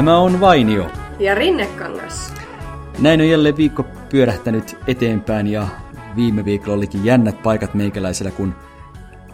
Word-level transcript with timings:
Tämä 0.00 0.18
on 0.18 0.40
Vainio. 0.40 0.86
Ja 1.18 1.34
Rinnekangas. 1.34 2.34
Näin 2.98 3.20
on 3.20 3.28
jälleen 3.28 3.56
viikko 3.56 3.84
pyörähtänyt 4.10 4.76
eteenpäin 4.86 5.46
ja 5.46 5.66
viime 6.16 6.44
viikolla 6.44 6.76
olikin 6.76 7.04
jännät 7.04 7.42
paikat 7.42 7.74
meikäläisellä, 7.74 8.30
kun 8.30 8.54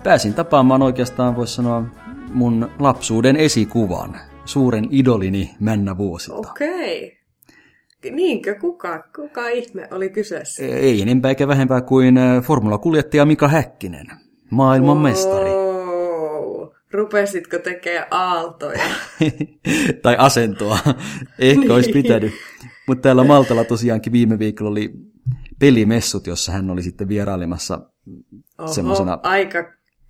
pääsin 0.03 0.35
tapaamaan 0.35 0.83
oikeastaan, 0.83 1.37
voisi 1.37 1.55
sanoa, 1.55 1.83
mun 2.33 2.71
lapsuuden 2.79 3.37
esikuvan, 3.37 4.21
suuren 4.45 4.89
idolini 4.91 5.55
Männä 5.61 5.99
Vuosilta. 5.99 6.51
Okei. 6.51 7.19
Niinkö? 8.11 8.55
Kuka? 8.61 9.05
Kuka 9.17 9.49
ihme 9.49 9.89
oli 9.91 10.11
kyseessä? 10.11 10.63
Ei 10.63 11.03
enempää 11.03 11.29
eikä 11.29 11.49
vähempää 11.49 11.81
kuin 11.81 12.19
äh, 12.19 12.43
formulakuljettaja 12.43 13.27
Mika 13.27 13.49
Häkkinen, 13.49 14.07
maailman 14.51 14.99
mestari. 14.99 15.51
Rupesitko 16.93 17.59
tekemään 17.59 18.07
aaltoja? 18.11 18.85
tai 20.03 20.17
asentoa. 20.19 20.79
Ehkä 21.39 21.61
niin. 21.61 21.71
olisi 21.71 21.93
pitänyt. 21.93 22.33
Mutta 22.87 23.03
täällä 23.03 23.25
Maltalla 23.25 23.65
tosiaankin 23.65 24.13
viime 24.13 24.39
viikolla 24.39 24.71
oli 24.71 24.93
pelimessut, 25.59 26.27
jossa 26.27 26.53
hän 26.53 26.71
oli 26.71 26.83
sitten 26.83 27.09
vierailemassa 27.09 27.81
semmoisena... 28.67 29.19
aika 29.23 29.59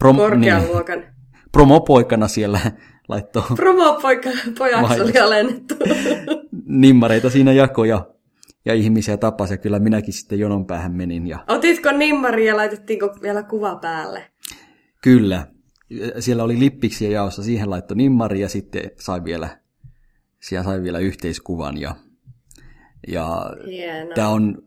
prom- 0.04 0.16
korkean 0.16 0.62
niin, 0.62 0.72
luokan. 0.72 1.04
Promopoikana 1.52 2.28
siellä 2.28 2.60
laittoi... 3.08 3.42
Promopoika, 3.56 4.30
pojaksi 4.58 5.00
oli 5.00 5.18
alennettu. 5.18 5.74
Nimmareita 6.66 7.30
siinä 7.30 7.52
jakoja 7.52 8.06
ja 8.64 8.74
ihmisiä 8.74 9.16
tapasi 9.16 9.54
ja 9.54 9.58
kyllä 9.58 9.78
minäkin 9.78 10.14
sitten 10.14 10.38
jonon 10.38 10.66
päähän 10.66 10.92
menin. 10.92 11.27
Ja... 11.27 11.38
Otitko 11.48 11.92
nimmari 11.92 12.46
ja 12.46 12.56
laitettiinko 12.56 13.16
vielä 13.22 13.42
kuva 13.42 13.77
päälle? 13.77 14.24
Kyllä. 15.02 15.46
Siellä 16.18 16.45
oli 16.45 16.58
lippiksi 16.58 17.04
ja 17.04 17.10
jaossa, 17.10 17.42
siihen 17.42 17.70
laittoi 17.70 17.97
nimmari 17.97 18.41
ja 18.41 18.48
sitten 18.48 18.91
sai 19.00 19.24
vielä, 19.24 19.48
siellä 20.41 20.64
sai 20.64 20.83
vielä 20.83 20.98
yhteiskuvan 20.98 21.80
ja 21.80 21.94
ja 23.08 23.50
tämä 24.14 24.28
on, 24.28 24.62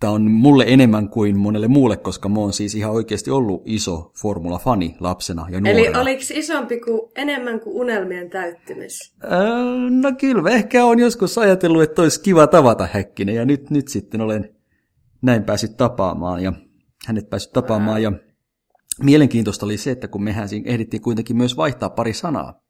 tämä 0.00 0.12
on 0.12 0.30
mulle 0.30 0.64
enemmän 0.68 1.08
kuin 1.08 1.38
monelle 1.38 1.68
muulle, 1.68 1.96
koska 1.96 2.28
mä 2.28 2.40
oon 2.40 2.52
siis 2.52 2.74
ihan 2.74 2.92
oikeasti 2.92 3.30
ollut 3.30 3.62
iso 3.64 4.12
formula-fani 4.22 4.96
lapsena 5.00 5.46
ja 5.50 5.60
nuorena. 5.60 5.80
Eli 5.80 6.00
oliko 6.00 6.22
isompi 6.30 6.80
kuin, 6.80 7.00
enemmän 7.16 7.60
kuin 7.60 7.76
unelmien 7.76 8.30
täyttymys? 8.30 9.14
Öö, 9.24 9.90
no 9.90 10.12
kyllä, 10.18 10.50
ehkä 10.50 10.84
on 10.84 10.98
joskus 10.98 11.38
ajatellut, 11.38 11.82
että 11.82 12.02
olisi 12.02 12.22
kiva 12.22 12.46
tavata 12.46 12.88
Häkkinen, 12.92 13.34
ja 13.34 13.44
nyt, 13.44 13.70
nyt 13.70 13.88
sitten 13.88 14.20
olen 14.20 14.54
näin 15.22 15.44
päässyt 15.44 15.76
tapaamaan, 15.76 16.42
ja 16.42 16.52
hänet 17.06 17.30
päässyt 17.30 17.52
tapaamaan, 17.52 18.02
ja 18.02 18.12
mielenkiintoista 19.02 19.66
oli 19.66 19.76
se, 19.76 19.90
että 19.90 20.08
kun 20.08 20.22
mehän 20.22 20.48
ehdittiin 20.64 21.00
kuitenkin 21.00 21.36
myös 21.36 21.56
vaihtaa 21.56 21.90
pari 21.90 22.12
sanaa. 22.12 22.60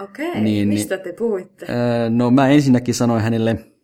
Okei, 0.00 0.40
niin, 0.40 0.68
mistä 0.68 0.98
te 0.98 1.12
puhuitte? 1.12 1.66
Öö, 1.68 2.10
no 2.10 2.30
mä 2.30 2.48
ensinnäkin 2.48 2.94
sanoin 2.94 3.22
hänelle 3.22 3.74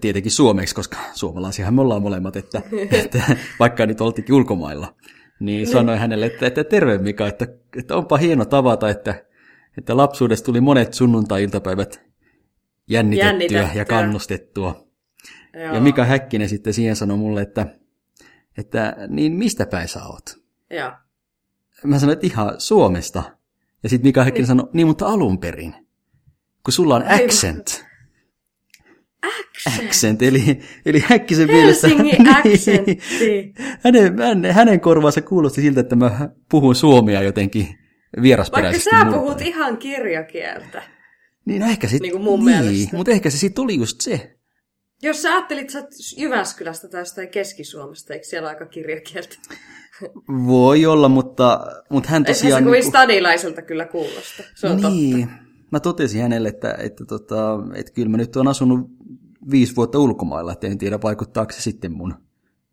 tietenkin 0.00 0.32
suomeksi, 0.32 0.74
koska 0.74 0.96
suomalaisiahan 1.12 1.74
me 1.74 1.80
ollaan 1.80 2.02
molemmat, 2.02 2.36
että, 2.36 2.62
että 3.04 3.36
vaikka 3.58 3.86
nyt 3.86 4.00
oltikin 4.00 4.34
ulkomailla, 4.34 4.94
niin 5.40 5.66
sanoin 5.66 5.98
hänelle, 5.98 6.26
että, 6.26 6.46
että 6.46 6.64
terve 6.64 6.98
Mika, 6.98 7.26
että, 7.26 7.46
että 7.78 7.96
onpa 7.96 8.16
hieno 8.16 8.44
tavata, 8.44 8.90
että, 8.90 9.24
että 9.78 9.96
lapsuudessa 9.96 10.44
tuli 10.44 10.60
monet 10.60 10.94
sunnuntai-iltapäivät 10.94 12.02
jännitettyä, 12.90 13.28
jännitettyä. 13.28 13.70
ja 13.74 13.84
kannustettua. 13.84 14.86
Joo. 15.54 15.74
Ja 15.74 15.80
Mika 15.80 16.04
Häkkinen 16.04 16.48
sitten 16.48 16.74
siihen 16.74 16.96
sanoi 16.96 17.16
mulle, 17.16 17.42
että, 17.42 17.66
että 18.58 18.96
niin 19.08 19.32
mistä 19.32 19.66
päin 19.66 19.88
sä 19.88 20.04
oot? 20.04 20.42
Joo. 20.70 20.92
Mä 21.84 21.98
sanoin, 21.98 22.12
että 22.12 22.26
ihan 22.26 22.54
Suomesta. 22.58 23.22
Ja 23.82 23.88
sitten 23.88 24.08
Mika 24.08 24.24
Häkkinen 24.24 24.40
niin. 24.40 24.46
sanoi, 24.46 24.68
niin 24.72 24.86
mutta 24.86 25.06
alun 25.06 25.38
perin, 25.38 25.74
kun 26.64 26.72
sulla 26.72 26.96
on 26.96 27.02
accent. 27.02 27.84
Accent. 29.22 29.88
accent 29.88 30.22
eli, 30.22 30.60
eli 30.86 31.04
Häkkisen 31.06 31.46
mielestä... 31.46 31.88
Helsingin 31.88 32.28
accentti. 32.28 33.54
hänen, 33.84 34.18
hänen, 34.18 34.54
hänen 34.54 34.80
korvaansa 34.80 35.22
kuulosti 35.22 35.60
siltä, 35.60 35.80
että 35.80 35.96
mä 35.96 36.30
puhun 36.48 36.74
suomea 36.74 37.22
jotenkin 37.22 37.78
vierasperäisesti. 38.22 38.90
Vaikka 38.90 39.12
sä 39.12 39.18
puhut 39.18 39.40
ihan 39.40 39.78
kirjakieltä. 39.78 40.82
Niin, 41.44 41.60
no 41.60 41.66
ehkä 41.66 41.88
sit, 41.88 42.02
niin, 42.02 42.12
kuin 42.12 42.24
mun 42.24 42.44
niin 42.44 42.88
mutta 42.92 43.12
ehkä 43.12 43.30
se 43.30 43.38
sitten 43.38 43.64
oli 43.64 43.76
just 43.76 44.00
se. 44.00 44.36
Jos 45.02 45.22
sä 45.22 45.34
ajattelit, 45.34 45.70
sä 45.70 45.88
Jyväskylästä 46.16 46.88
tai 46.88 47.00
jostain 47.00 47.28
Keski-Suomesta, 47.28 48.14
eikö 48.14 48.26
siellä 48.26 48.48
aika 48.48 48.66
kirjakieltä? 48.66 49.36
Voi 50.46 50.86
olla, 50.86 51.08
mutta, 51.08 51.66
mutta 51.90 52.10
hän 52.10 52.24
tosiaan... 52.24 52.46
Eihän 52.46 52.62
se 52.62 52.64
kovin 52.64 52.72
niin 52.72 52.82
kuin... 52.82 52.90
stadilaiselta 52.90 53.62
kyllä 53.62 53.84
kuulosta. 53.84 54.42
Se 54.54 54.66
on 54.66 54.76
niin. 54.76 55.28
totta. 55.28 55.42
Mä 55.72 55.80
totesin 55.80 56.22
hänelle, 56.22 56.48
että, 56.48 56.74
että, 56.78 57.04
tota, 57.04 57.58
että 57.74 57.92
kyllä 57.92 58.08
mä 58.08 58.16
nyt 58.16 58.36
oon 58.36 58.48
asunut 58.48 58.90
viisi 59.50 59.76
vuotta 59.76 59.98
ulkomailla, 59.98 60.52
että 60.52 60.66
en 60.66 60.78
tiedä 60.78 60.98
vaikuttaako 61.02 61.52
se 61.52 61.62
sitten 61.62 61.92
mun 61.92 62.14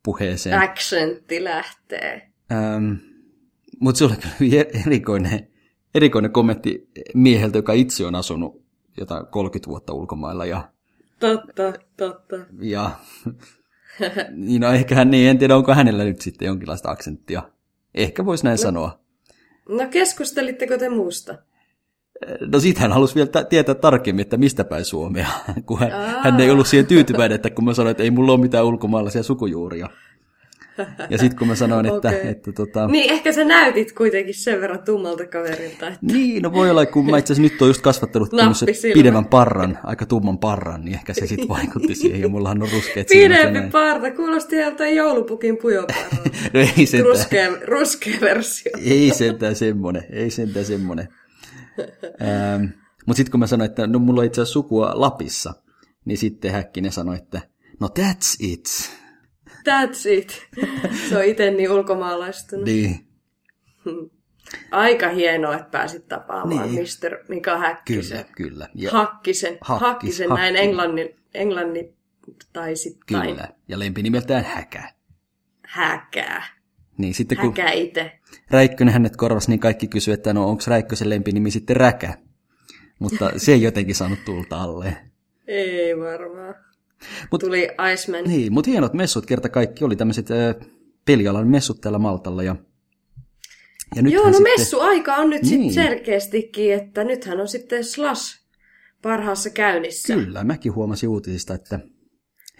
puheeseen. 0.04 0.60
Accentti 0.60 1.44
lähtee. 1.44 2.32
Ähm, 2.52 2.94
mutta 3.80 4.00
se 4.00 4.06
oli 4.06 4.14
kyllä 4.16 4.66
erikoinen, 4.86 5.48
erikoinen 5.96 6.32
kommentti 6.32 6.90
mieheltä, 7.14 7.58
joka 7.58 7.74
itse 7.74 8.06
on 8.06 8.16
asunut 8.16 8.66
jotain 8.98 9.26
30 9.28 9.70
vuotta 9.70 9.94
ulkomailla. 9.94 10.46
Ja, 10.46 10.72
totta, 11.20 11.74
totta. 11.98 12.36
Ja 12.62 12.92
niin 14.32 14.62
no, 14.62 14.72
ehkä 14.72 14.96
hän, 14.96 15.12
niin, 15.12 15.30
en 15.30 15.38
tiedä, 15.38 15.56
onko 15.56 15.74
hänellä 15.74 16.04
nyt 16.04 16.22
sitten 16.22 16.46
jonkinlaista 16.46 16.92
aksenttia. 16.92 17.44
Ehkä 17.96 18.26
voisi 18.26 18.44
näin 18.44 18.58
no, 18.58 18.62
sanoa. 18.62 19.00
No 19.70 19.88
keskustelitteko 19.90 20.78
te 20.78 20.90
muusta? 20.90 21.38
No 22.40 22.60
siitä 22.60 22.82
hän 22.82 22.92
halusi 22.92 23.16
vielä 23.16 23.44
tietää 23.44 23.76
tarkemmin, 23.76 24.22
että 24.22 24.38
mistä 24.38 24.64
päin 24.64 24.86
Suomea, 24.86 25.28
kun 25.66 25.80
hän, 25.80 25.92
hän 26.24 26.40
ei 26.40 26.52
ollut 26.52 26.68
siihen 26.68 26.86
tyytyväinen, 26.86 27.36
että 27.36 27.50
kun 27.50 27.66
mä 27.66 27.74
sanoin, 27.74 27.92
että 27.92 28.04
ei 28.04 28.12
mulla 28.12 28.32
ole 28.32 28.42
mitään 28.42 28.66
ulkomaalaisia 28.66 29.24
sukujuuria. 29.24 29.90
Ja 31.10 31.18
sitten 31.18 31.40
kun 31.40 31.48
mä 31.48 31.56
sanoin, 31.56 31.86
että... 31.86 32.10
Okay. 32.10 32.20
että 32.24 32.52
tota... 32.52 32.88
Niin, 32.88 33.12
ehkä 33.12 33.32
sä 33.32 33.46
näytit 33.46 33.92
kuitenkin 33.92 34.34
sen 34.34 34.62
verran 34.62 34.84
tummalta 34.84 35.26
kaverilta. 35.26 35.88
Että... 35.88 36.00
Niin, 36.02 36.44
no 36.44 36.54
voi 36.54 36.70
olla, 36.70 36.86
kun 36.86 37.06
mä 37.06 37.18
itse 37.18 37.34
asiassa 37.34 37.54
nyt 37.54 37.62
oon 37.62 37.70
just 37.70 37.82
kasvattanut 37.82 38.30
pidemmän 38.94 39.26
parran, 39.26 39.80
aika 39.84 40.06
tumman 40.06 40.38
parran, 40.38 40.86
niin 40.86 40.94
ehkä 40.94 41.14
se 41.14 41.28
sitten 41.28 41.48
vaikutti 41.48 41.96
siihen, 41.96 42.22
ja 42.22 42.30
mullahan 42.30 42.64
on 42.64 42.70
ruskeat 42.74 43.08
Pidempi 43.08 43.60
parta, 43.72 44.12
kuulosti 44.12 44.56
joltain 44.56 44.96
joulupukin 44.96 45.58
pujoparra. 45.58 46.02
no 46.54 46.60
ei 46.60 46.86
sentään. 46.86 47.16
Ruskea, 47.16 47.52
ruskea 47.66 48.22
versio. 48.22 48.72
ei 48.86 49.12
sentään 49.14 49.56
semmonen, 49.56 50.04
ei 50.10 50.30
sentään 50.30 50.66
semmonen. 50.66 51.08
ähm, 52.22 52.66
Mutta 53.06 53.18
sitten 53.18 53.32
kun 53.32 53.40
mä 53.40 53.48
sanoin, 53.48 53.70
että 53.70 53.88
no 53.88 54.00
mulla 54.00 54.22
on 54.22 54.26
itse 54.26 54.42
asiassa 54.42 54.54
sukua 54.54 54.92
Lapissa, 54.96 55.54
niin 56.06 56.18
sitten 56.18 56.52
Häkkinen 56.52 56.92
sanoi, 56.92 57.16
että 57.16 57.42
no 57.80 57.90
that's 58.00 58.36
it. 58.40 58.66
That's 59.70 60.10
it. 60.10 60.48
Se 61.10 61.18
on 61.18 61.24
itse 61.24 61.52
niin 61.52 61.72
ulkomaalaistunut. 61.72 62.66
Niin. 62.66 63.08
Aika 64.72 65.10
hienoa, 65.10 65.56
että 65.56 65.70
pääsit 65.72 66.08
tapaamaan 66.08 66.76
niin. 66.76 66.82
Mr. 67.04 67.18
Mika 67.28 67.58
Häkkisen. 67.58 68.18
Kyllä, 68.18 68.30
kyllä. 68.36 68.68
Ja 68.76 68.92
Hakkisen, 68.92 69.58
Hakkis, 69.62 69.88
Hakkisen 69.88 70.30
Hakkis. 70.30 70.42
näin 70.42 70.56
englannin, 70.56 71.10
englannin 71.34 71.98
tai 72.54 72.76
sitten. 72.76 73.22
Kyllä, 73.22 73.50
ja 73.68 73.80
lempi 73.80 74.04
nimeltään 74.04 74.44
Häkä. 74.44 74.94
Häkää. 75.66 76.44
Niin 76.98 77.14
sitten 77.14 77.38
kun 77.38 77.48
Häkä 77.48 77.72
itse. 77.72 78.20
Räikkönen 78.50 78.94
hänet 78.94 79.18
korvasi, 79.18 79.50
niin 79.50 79.60
kaikki 79.60 79.88
kysyivät, 79.88 80.20
että 80.20 80.34
no 80.34 80.50
onko 80.50 80.64
Räikkösen 80.68 81.10
lempinimi 81.10 81.52
sitten 81.52 81.76
Räkä. 81.76 82.14
Mutta 83.00 83.32
se 83.38 83.52
ei 83.52 83.62
jotenkin 83.62 83.96
saanut 83.96 84.26
tulta 84.26 84.62
alle. 84.62 84.98
Ei 85.48 85.98
varmaan. 85.98 86.56
Mut, 87.32 87.42
Tuli 87.42 87.68
Iceman. 87.94 88.24
Niin, 88.24 88.54
mutta 88.54 88.72
hienot 88.72 88.94
messut 88.94 89.26
kerta 89.26 89.50
kaikki 89.50 89.86
oli 89.86 89.96
tämmöiset 89.96 90.32
äh, 90.32 90.56
pelialan 91.06 91.48
messut 91.48 91.82
täällä 91.82 92.00
Maltalla. 92.00 92.44
Ja, 92.44 92.56
ja 93.96 94.02
Joo, 94.10 94.26
no 94.26 94.34
sitten... 94.34 94.54
messuaika 94.60 95.16
on 95.16 95.30
nyt 95.30 95.42
niin. 95.42 95.50
sitten 95.50 95.74
selkeästikin, 95.74 96.74
että 96.74 97.04
nythän 97.04 97.40
on 97.40 97.48
sitten 97.48 97.84
Slash 97.84 98.40
parhaassa 99.02 99.50
käynnissä. 99.50 100.14
Kyllä, 100.14 100.44
mäkin 100.44 100.76
huomasin 100.76 101.10
uutisista, 101.10 101.54
että 101.54 101.80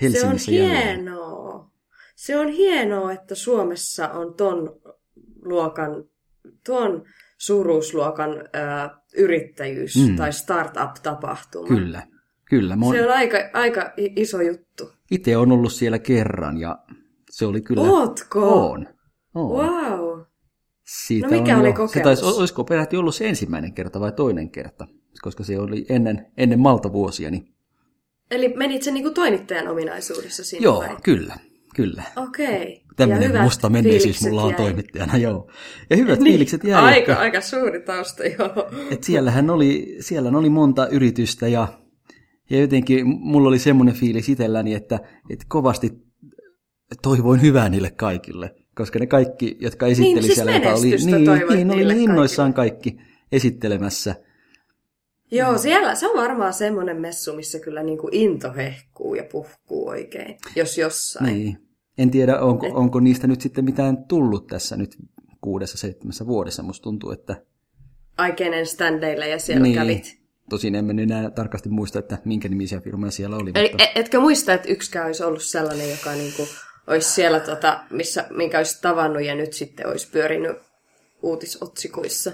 Helsingissä 0.02 0.52
Se 0.52 0.62
on 0.62 0.70
hienoa. 0.70 1.72
Se 2.16 2.40
on 2.40 2.48
hienoa, 2.48 3.14
että 3.14 3.36
Suomessa 3.36 4.10
on 4.10 4.34
ton 4.34 4.82
luokan, 5.42 6.04
tuon 6.66 7.06
suuruusluokan 7.38 8.30
ö, 8.30 8.40
yrittäjyys 9.18 9.96
mm. 9.96 10.16
tai 10.16 10.34
startup-tapahtuma. 10.34 11.68
Kyllä, 11.68 12.08
kyllä. 12.50 12.76
Mon... 12.76 12.96
Se 12.96 13.06
on 13.06 13.12
aika, 13.12 13.38
aika 13.54 13.94
iso 13.98 14.42
juttu. 14.42 14.92
Itse 15.12 15.38
on 15.38 15.52
ollut 15.52 15.74
siellä 15.74 16.00
kerran 16.00 16.58
ja 16.58 16.78
se 17.30 17.46
oli 17.46 17.62
kyllä... 17.62 17.82
Ootko? 17.82 18.70
On. 18.72 18.88
on. 19.36 19.66
Wow. 19.66 20.20
Siitä 20.88 21.28
no 21.28 21.32
mikä 21.38 21.54
on 21.56 21.60
oli 21.60 21.68
jo, 21.70 21.74
kokemus? 21.74 21.92
Se 21.92 22.00
taisi, 22.00 22.26
olisiko 22.26 22.64
peräti 22.64 22.98
ollut 22.98 23.16
se 23.16 23.28
ensimmäinen 23.30 23.74
kerta 23.74 24.00
vai 24.00 24.12
toinen 24.12 24.50
kerta, 24.52 24.88
koska 25.22 25.44
se 25.44 25.60
oli 25.60 25.86
ennen, 25.90 26.26
ennen 26.38 26.60
Malta 26.60 26.94
vuosia. 26.94 27.32
Niin... 27.32 27.54
Eli 28.32 28.54
menit 28.58 28.84
se 28.84 28.92
niinku 28.92 29.12
toimittajan 29.12 29.68
ominaisuudessa 29.68 30.44
sinne 30.44 30.64
Joo, 30.64 30.78
vai? 30.80 30.98
kyllä. 31.04 31.36
kyllä. 31.76 32.04
Okei. 32.16 32.82
Ja 32.88 32.94
Tämmöinen 32.96 33.30
hyvät 33.30 33.42
musta 33.42 33.70
menneisyys 33.70 34.04
fiilikset 34.04 34.30
mulla 34.30 34.44
on 34.44 34.50
jäi. 34.50 34.58
toimittajana, 34.58 35.18
joo. 35.18 35.52
Ja 35.90 35.98
hyvät 35.98 36.20
Niin, 36.20 36.32
fiilikset 36.32 36.64
jäi. 36.64 36.84
aika, 36.84 37.12
että- 37.12 37.20
aika 37.22 37.42
suuri 37.42 37.80
tausta, 37.82 38.24
joo. 38.26 38.70
Et 38.92 39.04
siellähän 39.04 39.50
oli, 39.50 39.98
siellä 40.00 40.30
oli 40.38 40.50
monta 40.50 40.88
yritystä 40.88 41.48
ja, 41.48 41.68
ja 42.50 42.60
jotenkin 42.60 43.08
mulla 43.08 43.50
oli 43.50 43.60
semmoinen 43.60 43.96
fiilis 43.96 44.30
itselläni, 44.30 44.74
että, 44.74 45.00
että 45.30 45.46
kovasti 45.48 45.92
toivoin 47.02 47.42
hyvää 47.42 47.70
niille 47.70 47.92
kaikille, 47.92 48.56
koska 48.76 49.00
ne 49.00 49.08
kaikki, 49.08 49.58
jotka 49.60 49.88
esitteli 49.88 50.22
siis 50.22 50.36
siellä, 50.36 50.52
jotka 50.52 50.74
oli, 50.74 50.90
menestystä 50.90 51.56
niin, 51.56 51.68
niin, 51.68 51.86
oli 51.86 52.04
innoissaan 52.04 52.54
kaikki 52.54 52.98
esittelemässä. 53.32 54.16
Joo, 55.32 55.58
siellä 55.58 55.96
se 55.96 56.08
on 56.08 56.18
varmaan 56.18 56.54
semmoinen 56.54 57.02
messu, 57.02 57.36
missä 57.36 57.60
kyllä 57.60 57.84
niin 57.84 57.98
kuin 57.98 58.16
into 58.16 58.54
hehkuu 58.54 59.16
ja 59.16 59.24
puhkuu 59.32 59.88
oikein, 59.88 60.38
jos 60.56 60.78
jossain. 60.78 61.26
Niin. 61.26 61.58
En 61.98 62.12
tiedä, 62.12 62.40
onko, 62.40 62.68
onko 62.74 63.00
niistä 63.00 63.28
nyt 63.28 63.42
sitten 63.42 63.66
mitään 63.66 64.06
tullut 64.08 64.48
tässä 64.48 64.78
nyt 64.78 64.96
kuudessa, 65.42 65.78
seitsemässä 65.78 66.28
vuodessa. 66.28 66.64
Musta 66.64 66.84
tuntuu, 66.84 67.12
että 67.12 67.42
Ai 68.18 68.32
kenen 68.32 68.66
standeille 68.66 69.30
ja 69.30 69.40
siellä 69.40 69.64
niin, 69.64 69.76
kävit. 69.76 70.19
Tosin 70.50 70.76
en 70.76 70.86
mennyt 70.86 71.12
enää 71.12 71.32
tarkasti 71.32 71.70
muista, 71.70 72.00
että 72.00 72.18
minkä 72.26 72.50
nimisiä 72.50 72.80
firmoja 72.80 73.12
siellä 73.12 73.36
oli. 73.36 73.52
Eli 73.56 73.70
mutta... 73.70 73.84
et- 73.84 73.90
etkö 73.96 74.20
muista, 74.20 74.54
että 74.54 74.70
yksikään 74.70 75.06
olisi 75.06 75.24
ollut 75.24 75.44
sellainen, 75.44 75.92
joka 75.92 76.12
niin 76.12 76.34
kuin 76.38 76.50
olisi 76.88 77.12
siellä, 77.12 77.40
tota, 77.40 77.84
missä, 77.90 78.28
minkä 78.30 78.58
olisi 78.58 78.82
tavannut 78.82 79.24
ja 79.24 79.36
nyt 79.36 79.54
sitten 79.54 79.88
olisi 79.88 80.12
pyörinyt 80.12 80.58
uutisotsikoissa? 81.24 82.32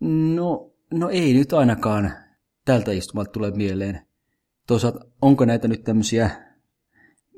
No, 0.00 0.70
no 0.90 1.08
ei 1.08 1.34
nyt 1.34 1.52
ainakaan 1.52 2.12
tältä 2.64 2.92
istumalta 2.92 3.30
tule 3.30 3.50
mieleen. 3.50 4.00
Toisaalta 4.66 5.00
onko 5.22 5.44
näitä 5.44 5.68
nyt 5.68 5.84
tämmöisiä 5.84 6.30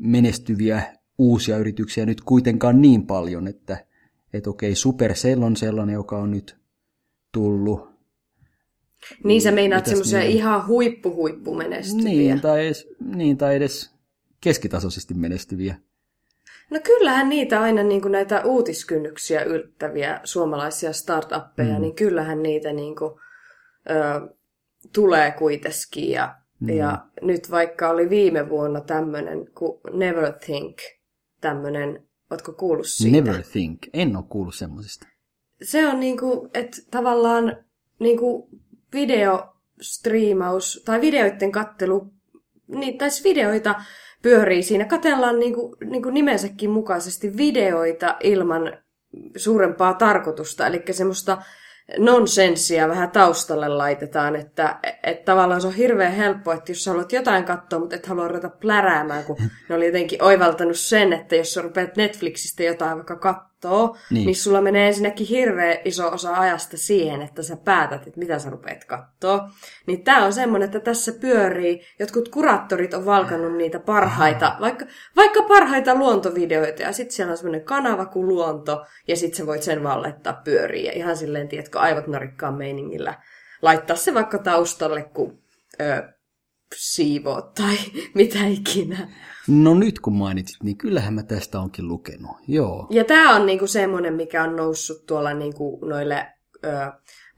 menestyviä 0.00 0.82
uusia 1.18 1.58
yrityksiä 1.58 2.06
nyt 2.06 2.20
kuitenkaan 2.20 2.82
niin 2.82 3.06
paljon, 3.06 3.48
että 3.48 3.86
et 4.32 4.46
okei, 4.46 4.74
Supercell 4.74 5.42
on 5.42 5.56
sellainen, 5.56 5.94
joka 5.94 6.18
on 6.18 6.30
nyt 6.30 6.56
tullut. 7.32 7.89
Niin 9.24 9.42
sä 9.42 9.52
meinaat 9.52 9.80
Mitäs 9.80 9.90
semmoisia 9.90 10.18
niin? 10.18 10.30
ihan 10.30 10.66
huippu-huippumenestyviä. 10.66 12.04
Niin 12.04 12.40
tai, 12.40 12.66
edes, 12.66 12.88
niin, 13.00 13.38
tai 13.38 13.56
edes 13.56 13.94
keskitasoisesti 14.40 15.14
menestyviä. 15.14 15.76
No 16.70 16.80
kyllähän 16.84 17.28
niitä 17.28 17.60
aina 17.60 17.82
niin 17.82 18.02
kuin 18.02 18.12
näitä 18.12 18.42
uutiskynnyksiä 18.44 19.42
yltäviä 19.42 20.20
suomalaisia 20.24 20.92
startuppeja, 20.92 21.74
mm. 21.74 21.80
niin 21.80 21.94
kyllähän 21.94 22.42
niitä 22.42 22.72
niin 22.72 22.96
kuin, 22.96 23.20
ö, 23.90 24.34
tulee 24.94 25.30
kuitenkin. 25.30 26.10
Ja, 26.10 26.34
mm. 26.60 26.68
ja 26.68 27.06
nyt 27.22 27.50
vaikka 27.50 27.90
oli 27.90 28.10
viime 28.10 28.48
vuonna 28.48 28.80
tämmöinen 28.80 29.52
kuin 29.54 29.80
Never 29.92 30.32
Think, 30.32 30.76
tämmöinen, 31.40 32.08
ootko 32.30 32.52
kuullut 32.52 32.86
siitä? 32.88 33.20
Never 33.20 33.42
think. 33.52 33.78
En 33.92 34.16
ole 34.16 34.24
kuullut 34.28 34.54
semmoisesta. 34.54 35.06
Se 35.62 35.86
on 35.86 36.00
niin 36.00 36.18
kuin, 36.18 36.50
että 36.54 36.76
tavallaan 36.90 37.56
niin 37.98 38.18
kuin 38.18 38.48
videostriimaus 38.92 40.82
tai 40.84 41.00
videoiden 41.00 41.52
kattelu, 41.52 42.06
niin, 42.68 42.98
tai 42.98 43.10
siis 43.10 43.24
videoita 43.24 43.74
pyörii 44.22 44.62
siinä. 44.62 44.84
Katellaan 44.84 45.38
niin 45.38 45.54
kuin, 45.54 45.76
niin 45.84 46.02
kuin 46.02 46.14
nimensäkin 46.14 46.70
mukaisesti 46.70 47.36
videoita 47.36 48.16
ilman 48.22 48.72
suurempaa 49.36 49.94
tarkoitusta, 49.94 50.66
eli 50.66 50.82
semmoista 50.90 51.42
nonsenssia 51.98 52.88
vähän 52.88 53.10
taustalle 53.10 53.68
laitetaan, 53.68 54.36
että, 54.36 54.78
että 55.02 55.24
tavallaan 55.24 55.60
se 55.60 55.66
on 55.66 55.74
hirveän 55.74 56.12
helppo, 56.12 56.52
että 56.52 56.72
jos 56.72 56.86
haluat 56.86 57.12
jotain 57.12 57.44
katsoa, 57.44 57.78
mutta 57.78 57.96
et 57.96 58.06
halua 58.06 58.28
ruveta 58.28 58.48
pläräämään, 58.48 59.24
kun 59.24 59.36
ne 59.68 59.74
oli 59.74 59.86
jotenkin 59.86 60.22
oivaltanut 60.22 60.78
sen, 60.78 61.12
että 61.12 61.36
jos 61.36 61.54
sä 61.54 61.62
rupeat 61.62 61.96
Netflixistä 61.96 62.62
jotain 62.62 62.96
vaikka 62.96 63.16
kattoo, 63.16 63.49
niin. 63.68 63.96
Niin. 64.10 64.26
niin 64.26 64.36
sulla 64.36 64.60
menee 64.60 64.86
ensinnäkin 64.86 65.26
hirveän 65.26 65.78
iso 65.84 66.08
osa 66.08 66.34
ajasta 66.34 66.76
siihen, 66.76 67.22
että 67.22 67.42
sä 67.42 67.56
päätät, 67.56 68.06
että 68.06 68.18
mitä 68.18 68.38
sä 68.38 68.50
rupeat 68.50 68.84
kattoo. 68.84 69.48
Niin 69.86 70.04
tää 70.04 70.24
on 70.24 70.32
semmonen, 70.32 70.66
että 70.66 70.80
tässä 70.80 71.12
pyörii, 71.12 71.82
jotkut 71.98 72.28
kuraattorit 72.28 72.94
on 72.94 73.06
valkannut 73.06 73.56
niitä 73.56 73.80
parhaita, 73.80 74.56
vaikka, 74.60 74.86
vaikka 75.16 75.42
parhaita 75.42 75.94
luontovideoita, 75.94 76.82
ja 76.82 76.92
sitten 76.92 77.16
siellä 77.16 77.30
on 77.30 77.36
semmoinen 77.36 77.64
kanava 77.64 78.06
kuin 78.06 78.28
luonto, 78.28 78.86
ja 79.08 79.16
sitten 79.16 79.36
sä 79.36 79.46
voit 79.46 79.62
sen 79.62 79.82
vaan 79.82 80.02
laittaa 80.02 80.40
pyöriin, 80.44 80.84
ja 80.84 80.92
ihan 80.92 81.16
silleen, 81.16 81.48
tiedätkö, 81.48 81.78
aivot 81.78 82.06
narikkaan 82.06 82.54
meiningillä 82.54 83.14
laittaa 83.62 83.96
se 83.96 84.14
vaikka 84.14 84.38
taustalle, 84.38 85.02
kun 85.02 85.38
ö, 85.80 86.12
siivoot 86.76 87.54
tai 87.54 87.76
mitä 88.14 88.46
ikinä. 88.46 89.08
No 89.48 89.74
nyt 89.74 90.00
kun 90.00 90.12
mainitsit, 90.12 90.62
niin 90.62 90.76
kyllähän 90.76 91.14
mä 91.14 91.22
tästä 91.22 91.60
onkin 91.60 91.88
lukenut. 91.88 92.36
Joo. 92.48 92.86
Ja 92.90 93.04
tämä 93.04 93.36
on 93.36 93.46
niinku 93.46 93.66
semmoinen, 93.66 94.14
mikä 94.14 94.42
on 94.44 94.56
noussut 94.56 95.06
tuolla 95.06 95.34
niinku 95.34 95.78
noille 95.84 96.26
ö, 96.64 96.68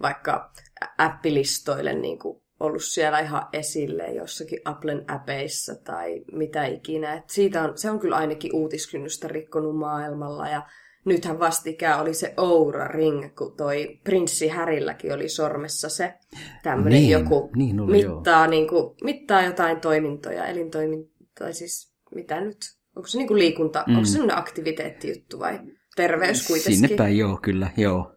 vaikka 0.03 0.53
appilistoille 0.99 1.93
niinku 1.95 2.43
ollut 2.61 2.85
siellä 2.85 3.21
ihan 3.21 3.47
esille 3.53 4.13
jossakin 4.13 4.59
Applen 4.65 5.11
appeissa 5.11 5.75
tai 5.75 6.25
mitä 6.33 6.65
ikinä. 6.67 7.15
Et 7.15 7.31
siitä 7.31 7.63
on, 7.63 7.79
se 7.79 7.91
on 7.91 8.01
kyllä 8.01 8.17
ainakin 8.17 8.55
uutiskynnystä 8.55 9.29
rikkonut 9.29 9.77
maailmalla 9.77 10.49
ja 10.49 10.63
nythän 11.05 11.39
vastikään 11.39 12.01
oli 12.01 12.15
se 12.15 12.35
Oura 12.37 12.89
Ring, 12.89 13.35
kun 13.39 13.57
toi 13.57 14.01
prinssi 14.05 14.49
Härilläkin 14.49 15.15
oli 15.15 15.29
sormessa 15.29 15.89
se 15.89 16.15
tämmöinen 16.63 17.01
Niin, 17.01 17.11
joku 17.11 17.51
niin 17.57 17.81
oli, 17.81 18.01
joo. 18.01 18.15
mittaa, 18.15 18.47
niinku, 18.47 18.97
mittaa 19.05 19.43
jotain 19.43 19.81
toimintoja, 19.81 20.47
elintoimintoja, 20.47 21.13
tai 21.39 21.53
siis 21.53 21.93
mitä 22.15 22.41
nyt, 22.41 22.57
onko 22.97 23.07
se 23.07 23.19
niinku 23.19 23.35
liikunta, 23.35 23.85
mm. 23.87 23.95
onko 23.95 24.05
se 24.07 24.13
semmoinen 24.13 24.39
aktiviteettijuttu 24.39 25.39
vai 25.39 25.61
terveys 25.97 26.47
kuitenkin? 26.47 26.79
Sinne 26.79 26.97
päin, 26.97 27.19
joo, 27.19 27.39
kyllä, 27.43 27.71
joo. 27.77 28.13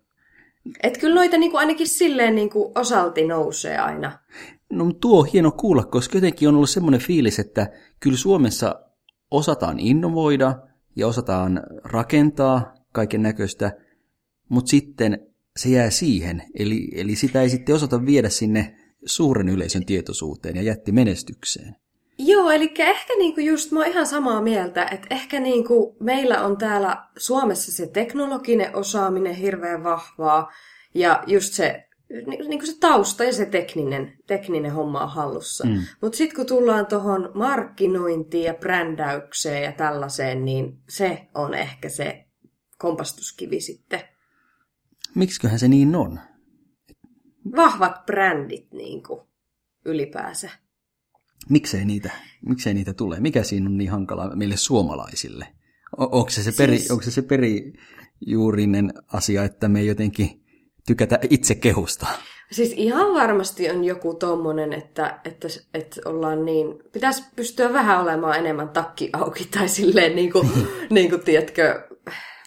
Et 0.83 0.97
kyllä 0.97 1.15
noita 1.15 1.37
niinku 1.37 1.57
ainakin 1.57 1.87
silleen 1.87 2.35
niinku 2.35 2.71
osalti 2.75 3.27
nousee 3.27 3.77
aina. 3.77 4.19
No 4.71 4.93
tuo 5.01 5.19
on 5.19 5.27
hieno 5.33 5.51
kuulla, 5.51 5.83
koska 5.83 6.17
jotenkin 6.17 6.49
on 6.49 6.55
ollut 6.55 6.69
semmoinen 6.69 7.01
fiilis, 7.01 7.39
että 7.39 7.67
kyllä 7.99 8.17
Suomessa 8.17 8.81
osataan 9.31 9.79
innovoida 9.79 10.55
ja 10.95 11.07
osataan 11.07 11.63
rakentaa 11.83 12.74
kaiken 12.95 13.21
näköistä, 13.21 13.71
mutta 14.49 14.69
sitten 14.69 15.27
se 15.57 15.69
jää 15.69 15.89
siihen. 15.89 16.43
Eli, 16.59 16.87
eli 16.95 17.15
sitä 17.15 17.41
ei 17.41 17.49
sitten 17.49 17.75
osata 17.75 18.05
viedä 18.05 18.29
sinne 18.29 18.75
suuren 19.05 19.49
yleisön 19.49 19.85
tietoisuuteen 19.85 20.55
ja 20.55 20.61
jätti 20.61 20.91
menestykseen. 20.91 21.75
Joo, 22.17 22.49
eli 22.49 22.73
ehkä 22.77 23.13
niinku 23.17 23.41
just 23.41 23.71
mä 23.71 23.79
oon 23.79 23.89
ihan 23.89 24.07
samaa 24.07 24.41
mieltä, 24.41 24.85
että 24.85 25.07
ehkä 25.09 25.39
niinku 25.39 25.97
meillä 25.99 26.41
on 26.41 26.57
täällä 26.57 27.07
Suomessa 27.17 27.71
se 27.71 27.87
teknologinen 27.87 28.75
osaaminen 28.75 29.35
hirveän 29.35 29.83
vahvaa 29.83 30.51
ja 30.93 31.23
just 31.27 31.53
se, 31.53 31.85
ni- 32.27 32.47
niinku 32.47 32.65
se 32.65 32.79
tausta 32.79 33.23
ja 33.23 33.33
se 33.33 33.45
tekninen, 33.45 34.17
tekninen 34.27 34.71
homma 34.71 35.03
on 35.03 35.09
hallussa. 35.09 35.67
Mm. 35.67 35.81
Mutta 36.01 36.17
sitten 36.17 36.35
kun 36.35 36.45
tullaan 36.45 36.85
tuohon 36.85 37.31
markkinointiin 37.33 38.43
ja 38.43 38.53
brändäykseen 38.53 39.63
ja 39.63 39.71
tällaiseen, 39.71 40.45
niin 40.45 40.77
se 40.89 41.27
on 41.35 41.53
ehkä 41.53 41.89
se 41.89 42.25
kompastuskivi 42.77 43.61
sitten. 43.61 44.01
Miksiköhän 45.15 45.59
se 45.59 45.67
niin 45.67 45.95
on? 45.95 46.19
Vahvat 47.55 48.05
brändit 48.05 48.73
niinku 48.73 49.27
ylipäänsä. 49.85 50.49
Miksei 51.49 51.85
niitä, 51.85 52.11
miksei 52.45 52.73
niitä 52.73 52.93
tule? 52.93 53.19
Mikä 53.19 53.43
siinä 53.43 53.69
on 53.69 53.77
niin 53.77 53.91
hankalaa 53.91 54.35
meille 54.35 54.57
suomalaisille? 54.57 55.47
O- 55.99 56.17
onko 56.19 56.29
se 56.29 56.43
se, 56.43 56.51
peri, 56.57 56.77
Siis- 56.77 56.91
onko 56.91 57.03
se, 57.03 57.11
se 57.11 57.21
perijuurinen 57.21 58.93
asia, 59.13 59.43
että 59.43 59.67
me 59.67 59.79
ei 59.79 59.87
jotenkin 59.87 60.43
tykätä 60.87 61.19
itse 61.29 61.55
kehusta? 61.55 62.07
Siis 62.51 62.73
ihan 62.77 63.13
varmasti 63.13 63.69
on 63.69 63.83
joku 63.83 64.13
tommonen, 64.13 64.73
että, 64.73 65.19
että, 65.25 65.47
että 65.73 66.01
ollaan 66.05 66.45
niin... 66.45 66.67
Pitäisi 66.91 67.23
pystyä 67.35 67.73
vähän 67.73 68.01
olemaan 68.01 68.37
enemmän 68.37 68.69
takki 68.69 69.09
auki 69.13 69.45
tai 69.45 69.69
silleen 69.69 70.15
niin 70.15 70.31
kuin, 70.31 70.49
niin 70.89 71.09
kuin 71.09 71.21
tiedätkö, 71.21 71.87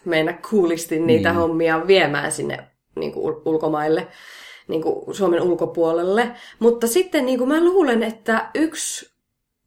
mennä 0.08 0.38
kuulisti 0.50 0.98
niitä 0.98 1.28
Niin. 1.28 1.40
hommia 1.40 1.86
viemään 1.86 2.32
sinne 2.32 2.58
niin 2.96 3.12
kuin 3.12 3.34
ul- 3.34 3.42
ulkomaille, 3.44 4.08
niin 4.68 4.82
kuin 4.82 5.14
Suomen 5.14 5.42
ulkopuolelle. 5.42 6.30
Mutta 6.58 6.86
sitten 6.86 7.26
niin 7.26 7.38
kuin 7.38 7.48
mä 7.48 7.64
luulen, 7.64 8.02
että 8.02 8.50
yksi 8.54 9.10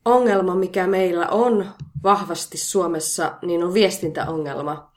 ongelma, 0.05 0.55
mikä 0.55 0.87
meillä 0.87 1.27
on 1.27 1.65
vahvasti 2.03 2.57
Suomessa, 2.57 3.33
niin 3.41 3.63
on 3.63 3.73
viestintäongelma. 3.73 4.91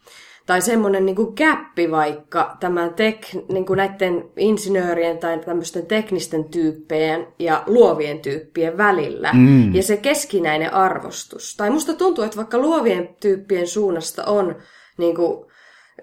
Tai 0.47 0.63
semmoinen 0.63 1.07
niin 1.07 1.35
käppi 1.35 1.91
vaikka 1.91 2.57
tämän 2.61 2.95
tek, 2.95 3.27
niin 3.53 3.67
kuin 3.67 3.77
näiden 3.77 4.31
insinöörien 4.37 5.19
tai 5.19 5.39
tämmöisten 5.39 5.87
teknisten 5.87 6.45
tyyppien 6.45 7.27
ja 7.39 7.63
luovien 7.67 8.19
tyyppien 8.21 8.77
välillä. 8.77 9.31
Mm. 9.33 9.75
Ja 9.75 9.83
se 9.83 9.97
keskinäinen 9.97 10.75
arvostus. 10.75 11.55
Tai 11.57 11.71
musta 11.71 11.95
tuntuu, 11.95 12.25
että 12.25 12.37
vaikka 12.37 12.59
luovien 12.59 13.17
tyyppien 13.21 13.69
suunnasta 13.69 14.25
on 14.25 14.57
niin 14.99 15.17
kuin, 15.17 15.47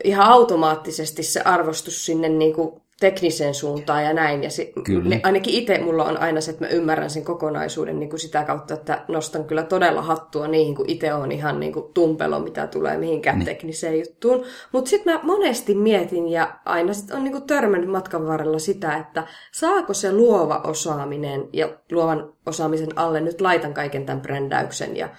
ihan 0.03 0.27
automaattisesti 0.27 1.23
se 1.23 1.41
arvostus 1.41 2.05
sinne 2.05 2.29
niin 2.29 2.53
kuin 2.53 2.81
tekniseen 3.01 3.53
suuntaan 3.53 4.03
ja 4.03 4.13
näin. 4.13 4.43
Ja 4.43 4.49
si- 4.49 4.73
Kyllä. 4.83 5.09
ne, 5.09 5.19
ainakin 5.23 5.53
itse 5.53 5.77
mulla 5.77 6.03
on 6.03 6.17
aina 6.17 6.41
se, 6.41 6.51
että 6.51 6.65
mä 6.65 6.69
ymmärrän 6.71 7.09
sen 7.09 7.23
kokonaisuuden 7.23 7.99
niin 7.99 8.09
kuin 8.09 8.19
sitä 8.19 8.43
kautta, 8.43 8.73
että 8.73 9.05
nostan 9.07 9.45
kyllä 9.45 9.63
todella 9.63 10.01
hattua 10.01 10.47
niihin, 10.47 10.75
kun 10.75 10.89
itse 10.89 11.13
on 11.13 11.31
ihan 11.31 11.59
niin 11.59 11.73
kuin 11.73 11.93
tumpelo, 11.93 12.39
mitä 12.39 12.67
tulee 12.67 12.97
mihinkään 12.97 13.39
niin. 13.39 13.45
tekniseen 13.45 13.99
juttuun. 13.99 14.45
Mutta 14.71 14.89
sitten 14.89 15.13
mä 15.13 15.19
monesti 15.23 15.75
mietin 15.75 16.27
ja 16.27 16.55
aina 16.65 16.93
sit 16.93 17.11
on 17.11 17.23
niin 17.23 17.31
kuin 17.31 17.47
törmännyt 17.47 17.89
matkan 17.89 18.27
varrella 18.27 18.59
sitä, 18.59 18.97
että 18.97 19.27
saako 19.51 19.93
se 19.93 20.13
luova 20.13 20.61
osaaminen 20.63 21.49
ja 21.53 21.69
luovan 21.91 22.33
osaamisen 22.45 22.97
alle 22.97 23.21
nyt 23.21 23.41
laitan 23.41 23.73
kaiken 23.73 24.05
tämän 24.05 24.21
brändäyksen 24.21 24.97
ja 24.97 25.09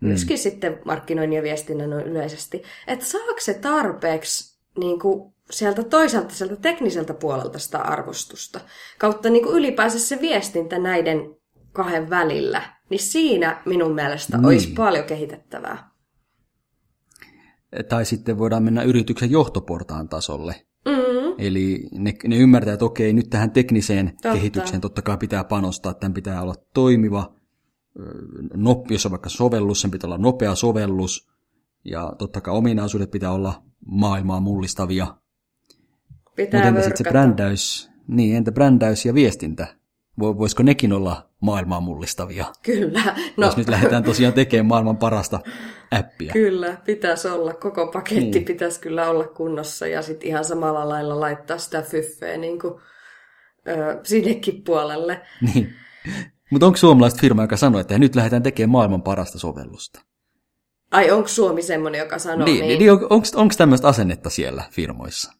myöskin 0.00 0.36
mm. 0.36 0.40
sitten 0.40 0.78
markkinoinnin 0.84 1.36
ja 1.36 1.42
viestinnän 1.42 1.92
yleisesti, 1.92 2.62
että 2.86 3.04
saako 3.04 3.36
se 3.40 3.54
tarpeeksi 3.54 4.60
niin 4.78 5.00
kuin 5.00 5.32
sieltä 5.50 5.82
toisaalta 5.82 6.34
sieltä 6.34 6.56
tekniseltä 6.56 7.14
puolelta 7.14 7.58
sitä 7.58 7.78
arvostusta, 7.78 8.60
kautta 8.98 9.30
niin 9.30 9.44
kuin 9.44 9.56
ylipäänsä 9.56 9.98
se 9.98 10.20
viestintä 10.20 10.78
näiden 10.78 11.36
kahden 11.72 12.10
välillä, 12.10 12.62
niin 12.90 13.00
siinä 13.00 13.62
minun 13.66 13.94
mielestä 13.94 14.36
niin. 14.36 14.46
olisi 14.46 14.72
paljon 14.76 15.04
kehitettävää. 15.04 15.90
Tai 17.88 18.04
sitten 18.04 18.38
voidaan 18.38 18.62
mennä 18.62 18.82
yrityksen 18.82 19.30
johtoportaan 19.30 20.08
tasolle. 20.08 20.54
Mm-hmm. 20.84 21.34
Eli 21.38 21.88
ne, 21.92 22.14
ne 22.26 22.36
ymmärtää, 22.36 22.74
että 22.74 22.84
okei, 22.84 23.12
nyt 23.12 23.30
tähän 23.30 23.50
tekniseen 23.50 24.06
totta. 24.06 24.32
kehitykseen 24.32 24.80
totta 24.80 25.02
kai 25.02 25.16
pitää 25.16 25.44
panostaa, 25.44 25.94
tämän 25.94 26.14
pitää 26.14 26.42
olla 26.42 26.54
toimiva, 26.74 27.34
jos 28.90 29.06
on 29.06 29.12
vaikka 29.12 29.28
sovellus, 29.28 29.80
sen 29.80 29.90
pitää 29.90 30.08
olla 30.08 30.18
nopea 30.18 30.54
sovellus, 30.54 31.30
ja 31.84 32.12
totta 32.18 32.40
kai 32.40 32.54
ominaisuudet 32.54 33.10
pitää 33.10 33.32
olla 33.32 33.62
maailmaa 33.86 34.40
mullistavia. 34.40 35.06
Pitää 36.36 36.60
Mutta 36.60 36.68
entä 36.68 36.80
sitten 36.82 37.06
se 37.06 37.10
brändäys, 37.10 37.90
niin 38.08 38.36
entä 38.36 38.52
brändäys 38.52 39.06
ja 39.06 39.14
viestintä? 39.14 39.66
Vo- 40.20 40.38
Voisiko 40.38 40.62
nekin 40.62 40.92
olla 40.92 41.30
maailmaa 41.40 41.80
mullistavia? 41.80 42.44
Kyllä, 42.62 43.02
No. 43.36 43.46
Jos 43.46 43.56
nyt 43.56 43.68
lähdetään 43.68 44.02
tosiaan 44.04 44.34
tekemään 44.34 44.66
maailman 44.66 44.96
parasta 44.96 45.40
appia. 45.90 46.32
kyllä, 46.32 46.76
pitäisi 46.84 47.28
olla. 47.28 47.54
Koko 47.54 47.86
paketti 47.86 48.30
niin. 48.30 48.44
pitäisi 48.44 48.80
kyllä 48.80 49.10
olla 49.10 49.24
kunnossa 49.24 49.86
ja 49.86 50.02
sitten 50.02 50.28
ihan 50.28 50.44
samalla 50.44 50.88
lailla 50.88 51.20
laittaa 51.20 51.58
sitä 51.58 51.82
fyffeä 51.82 52.36
niin 52.36 52.58
kuin, 52.58 52.74
ö, 53.68 54.00
sinnekin 54.02 54.62
puolelle. 54.64 55.20
Niin. 55.54 55.74
Mutta 56.50 56.66
onko 56.66 56.76
suomalaiset 56.76 57.20
firma, 57.20 57.42
joka 57.42 57.56
sanoo, 57.56 57.80
että 57.80 57.98
nyt 57.98 58.14
lähdetään 58.14 58.42
tekemään 58.42 58.70
maailman 58.70 59.02
parasta 59.02 59.38
sovellusta? 59.38 60.00
Ai, 60.90 61.10
onko 61.10 61.28
Suomi 61.28 61.62
semmoinen, 61.62 61.98
joka 61.98 62.18
sanoo 62.18 62.44
niin, 62.44 62.66
niin? 62.66 62.78
niin. 62.78 62.90
Onko 63.36 63.54
tämmöistä 63.58 63.88
asennetta 63.88 64.30
siellä 64.30 64.64
firmoissa? 64.70 65.32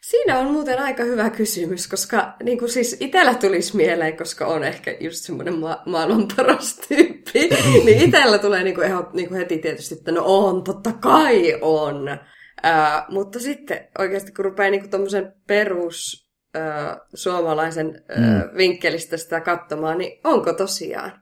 Siinä 0.00 0.38
on 0.38 0.46
muuten 0.46 0.82
aika 0.82 1.02
hyvä 1.04 1.30
kysymys, 1.30 1.88
koska 1.88 2.36
niin 2.42 2.58
kuin 2.58 2.68
siis 2.68 2.96
itsellä 3.00 3.34
tulisi 3.34 3.76
mieleen, 3.76 4.16
koska 4.16 4.46
on 4.46 4.64
ehkä 4.64 4.96
just 5.00 5.24
semmoinen 5.24 5.58
ma- 5.58 5.82
maailman 5.86 6.28
paras 6.36 6.80
tyyppi, 6.88 7.48
niin 7.84 8.02
itsellä 8.02 8.38
tulee 8.38 8.64
niin 8.64 8.74
kuin 8.74 8.86
ehot, 8.86 9.12
niin 9.12 9.28
kuin 9.28 9.38
heti 9.38 9.58
tietysti, 9.58 9.94
että 9.94 10.12
no 10.12 10.22
on, 10.24 10.64
totta 10.64 10.92
kai 10.92 11.58
on. 11.60 12.18
Ää, 12.62 13.06
mutta 13.08 13.40
sitten 13.40 13.88
oikeasti 13.98 14.32
kun 14.32 14.44
rupeaa 14.44 14.70
niin 14.70 14.90
tuommoisen 14.90 15.32
perus 15.46 16.29
ää, 16.54 16.98
suomalaisen 17.14 18.02
ää, 18.08 18.18
Mm. 18.18 18.56
vinkkelistä 18.56 19.16
sitä 19.16 19.40
katsomaan, 19.40 19.98
niin 19.98 20.20
onko 20.24 20.52
tosiaan? 20.52 21.12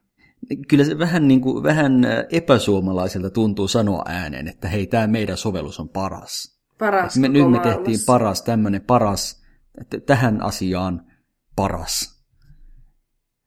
Kyllä 0.68 0.84
se 0.84 0.98
vähän, 0.98 1.28
niin 1.28 1.40
kuin, 1.40 1.62
vähän 1.62 1.92
epäsuomalaiselta 2.32 3.30
tuntuu 3.30 3.68
sanoa 3.68 4.02
ääneen, 4.06 4.48
että 4.48 4.68
hei, 4.68 4.86
tämä 4.86 5.06
meidän 5.06 5.36
sovellus 5.36 5.80
on 5.80 5.88
paras. 5.88 6.58
Paras 6.78 7.16
Me, 7.16 7.28
nyt 7.28 7.42
me 7.42 7.48
maailmassa. 7.48 7.74
tehtiin 7.76 7.98
paras, 8.06 8.42
tämmöinen 8.42 8.80
paras, 8.80 9.42
että 9.80 10.00
tähän 10.00 10.42
asiaan 10.42 11.02
paras. 11.56 12.18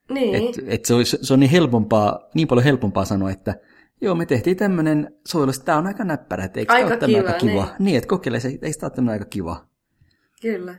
Niin. 0.09 0.35
Et, 0.35 0.55
et 0.67 0.85
se, 0.85 0.93
olisi, 0.93 1.17
se 1.21 1.33
on 1.33 1.39
niin, 1.39 1.49
helpompaa, 1.49 2.29
niin 2.35 2.47
paljon 2.47 2.63
helpompaa 2.63 3.05
sanoa, 3.05 3.31
että 3.31 3.55
joo, 4.01 4.15
me 4.15 4.25
tehtiin 4.25 4.57
tämmöinen 4.57 5.15
sovellus, 5.27 5.59
tämä 5.59 5.77
on 5.77 5.87
aika 5.87 6.03
näppärä, 6.03 6.43
että 6.43 6.59
eikö 6.59 6.73
Aika 6.73 6.97
tämä 6.97 7.07
kiva, 7.07 7.17
aika 7.27 7.33
kiva? 7.33 7.63
niin. 7.63 7.75
Niin, 7.79 7.97
että 7.97 8.07
kokeile 8.07 8.39
se, 8.39 8.47
eikö 8.47 8.59
tämä 8.79 8.87
ole 8.87 8.95
tämmöinen 8.95 9.13
aika 9.21 9.29
kiva? 9.29 9.65
Kyllä. 10.41 10.75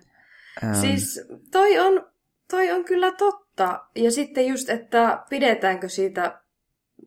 Ähm, 0.64 0.74
Siis 0.74 1.28
toi 1.52 1.78
on, 1.78 2.06
toi 2.50 2.70
on 2.70 2.84
kyllä 2.84 3.12
totta. 3.12 3.80
Ja 3.96 4.10
sitten 4.10 4.46
just, 4.46 4.70
että 4.70 5.24
pidetäänkö 5.30 5.88
siitä, 5.88 6.40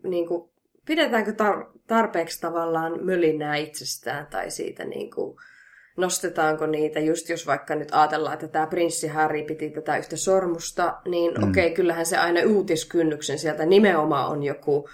niin 0.04 0.28
kuin, 0.28 0.50
pidetäänkö 0.86 1.32
tar- 1.32 1.80
tarpeeksi 1.88 2.42
tavallaan 2.42 3.06
mölinää 3.06 3.56
itsestään 3.56 4.28
tai 4.28 4.52
siitä 4.52 4.86
niin 4.86 5.12
kuin, 5.12 5.38
nostetaanko 5.98 6.66
niitä, 6.66 7.00
just 7.00 7.30
jos 7.30 7.48
vaikka 7.48 7.75
nyt 7.75 7.90
ajatellaan, 7.92 8.34
että 8.34 8.48
tämä 8.48 8.68
prinssi 8.68 9.08
Harry 9.08 9.44
piti 9.44 9.70
tätä 9.70 9.98
yhtä 9.98 10.18
sormusta, 10.18 11.02
niin 11.06 11.34
mm. 11.34 11.50
okei, 11.50 11.66
okay, 11.66 11.75
kyllähän 11.75 12.06
se 12.06 12.18
aina 12.18 12.40
uutiskynnyksen 12.48 13.40
sieltä 13.40 13.66
nimenomaan 13.66 14.30
on 14.30 14.44
joku 14.44 14.90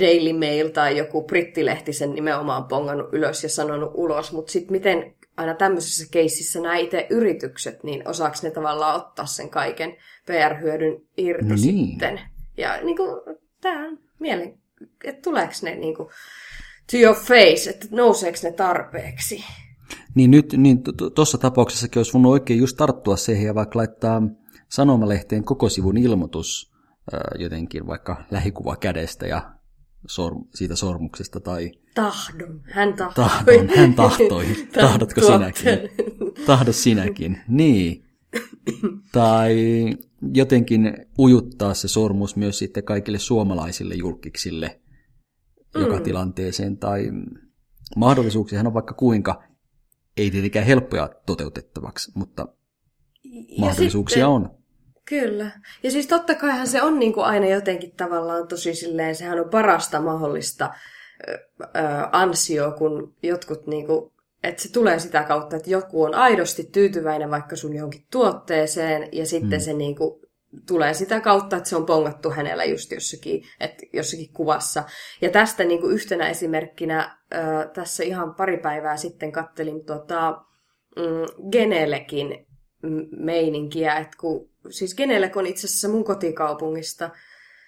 Daily 0.00 0.32
Mail 0.32 0.68
tai 0.68 0.98
joku 0.98 1.22
brittilehti 1.22 1.92
sen 1.92 2.14
nimenomaan 2.14 2.64
pongannut 2.64 3.08
ylös 3.12 3.42
ja 3.42 3.48
sanonut 3.48 3.90
ulos, 3.94 4.32
mutta 4.32 4.52
sitten 4.52 4.72
miten 4.72 5.14
aina 5.36 5.54
tämmöisessä 5.54 6.06
keississä 6.10 6.60
nämä 6.60 6.76
itse 6.76 7.06
yritykset, 7.10 7.84
niin 7.84 8.08
osaako 8.08 8.36
ne 8.42 8.50
tavallaan 8.50 8.96
ottaa 8.96 9.26
sen 9.26 9.50
kaiken 9.50 9.96
PR-hyödyn 10.26 11.02
irti 11.16 11.48
No 11.48 11.54
niin. 11.54 11.88
sitten. 11.88 12.20
Ja 12.56 12.80
niin 12.82 12.96
kuin, 12.96 13.08
tämä 13.60 13.88
on 13.88 13.98
mielen, 14.18 14.58
että 15.04 15.22
tuleeko 15.22 15.52
ne 15.62 15.74
niin 15.74 15.96
kuin, 15.96 16.08
to 16.90 16.96
your 16.96 17.16
face, 17.16 17.70
että 17.70 17.86
nouseeko 17.90 18.38
ne 18.42 18.52
tarpeeksi. 18.52 19.44
Niin 20.14 20.30
nyt 20.30 20.52
niin 20.52 20.82
tuossa 21.14 21.38
tapauksessakin 21.38 22.00
olisi 22.00 22.12
voinut 22.12 22.32
oikein 22.32 22.60
just 22.60 22.76
tarttua 22.76 23.16
siihen 23.16 23.46
ja 23.46 23.54
vaikka 23.54 23.78
laittaa 23.78 24.22
sanomalehteen 24.68 25.44
koko 25.44 25.68
sivun 25.68 25.96
ilmoitus 25.96 26.72
jotenkin 27.38 27.86
vaikka 27.86 28.24
lähikuva 28.30 28.76
kädestä 28.76 29.26
ja 29.26 29.50
sorm, 30.06 30.44
siitä 30.54 30.76
sormuksesta 30.76 31.40
tai 31.40 31.70
Tahdon. 31.96 32.60
Hän 32.70 32.94
tahtoi. 32.94 33.24
tahdon. 33.24 33.68
Hän 33.76 33.94
tahtoi. 33.94 34.46
Tahdotko 34.80 35.20
sinäkin? 35.20 35.66
Tahdo 36.46 36.72
sinäkin. 36.72 37.40
Niin. 37.48 38.04
Tai 39.12 39.56
jotenkin 40.34 41.06
ujuttaa 41.18 41.74
se 41.74 41.88
sormus 41.88 42.36
myös 42.36 42.58
sitten 42.58 42.84
kaikille 42.84 43.18
suomalaisille 43.18 43.94
julkiksille 43.94 44.80
joka 45.74 45.96
Mm. 45.96 46.02
tilanteeseen. 46.02 46.76
Tai 46.78 47.10
mahdollisuuksiahan 47.96 48.66
on 48.66 48.74
vaikka 48.74 48.94
kuinka, 48.94 49.42
ei 50.16 50.30
tietenkään 50.30 50.66
helppoja 50.66 51.10
toteutettavaksi, 51.26 52.12
mutta 52.14 52.46
Ja 53.24 53.42
mahdollisuuksia 53.60 54.14
sitten- 54.16 54.28
on. 54.28 54.50
Kyllä. 55.08 55.50
Ja 55.82 55.90
siis 55.90 56.06
totta 56.06 56.34
kaihan 56.34 56.66
se 56.66 56.82
on 56.82 56.98
niin 56.98 57.12
kuin 57.12 57.26
aina 57.26 57.46
jotenkin 57.46 57.92
tavallaan 57.96 58.48
tosi 58.48 58.74
silleen, 58.74 59.14
sehän 59.16 59.40
on 59.40 59.50
parasta 59.50 60.00
mahdollista 60.00 60.70
ansio, 62.12 62.72
kun 62.78 63.14
jotkut 63.22 63.66
niin 63.66 63.86
kuin, 63.86 64.12
että 64.42 64.62
se 64.62 64.72
tulee 64.72 64.98
sitä 64.98 65.22
kautta, 65.22 65.56
että 65.56 65.70
joku 65.70 66.02
on 66.02 66.14
aidosti 66.14 66.64
tyytyväinen 66.64 67.30
vaikka 67.30 67.56
sun 67.56 67.74
johonkin 67.74 68.06
tuotteeseen 68.10 69.08
ja 69.12 69.26
sitten 69.26 69.58
mm. 69.58 69.64
se 69.64 69.72
niin 69.72 69.96
kuin 69.96 70.20
tulee 70.66 70.94
sitä 70.94 71.20
kautta, 71.20 71.56
että 71.56 71.68
se 71.68 71.76
on 71.76 71.86
pongattu 71.86 72.30
hänellä 72.30 72.64
just 72.64 72.92
jossakin, 72.92 73.42
että 73.60 73.86
jossakin 73.92 74.32
kuvassa. 74.32 74.84
Ja 75.20 75.30
tästä 75.30 75.64
niin 75.64 75.80
kuin 75.80 75.94
yhtenä 75.94 76.28
esimerkkinä 76.28 77.18
ö, 77.34 77.36
tässä 77.74 78.04
ihan 78.04 78.34
pari 78.34 78.58
päivää 78.58 78.96
sitten 78.96 79.32
kattelin 79.32 79.84
tota, 79.84 80.44
mm, 80.96 81.50
Genelekin 81.50 82.46
meininkiä, 83.10 83.96
että 83.96 84.16
kun, 84.20 84.50
siis 84.70 84.94
Genelek 84.94 85.36
on 85.36 85.46
itse 85.46 85.66
asiassa 85.66 85.88
mun 85.88 86.04
kotikaupungista, 86.04 87.10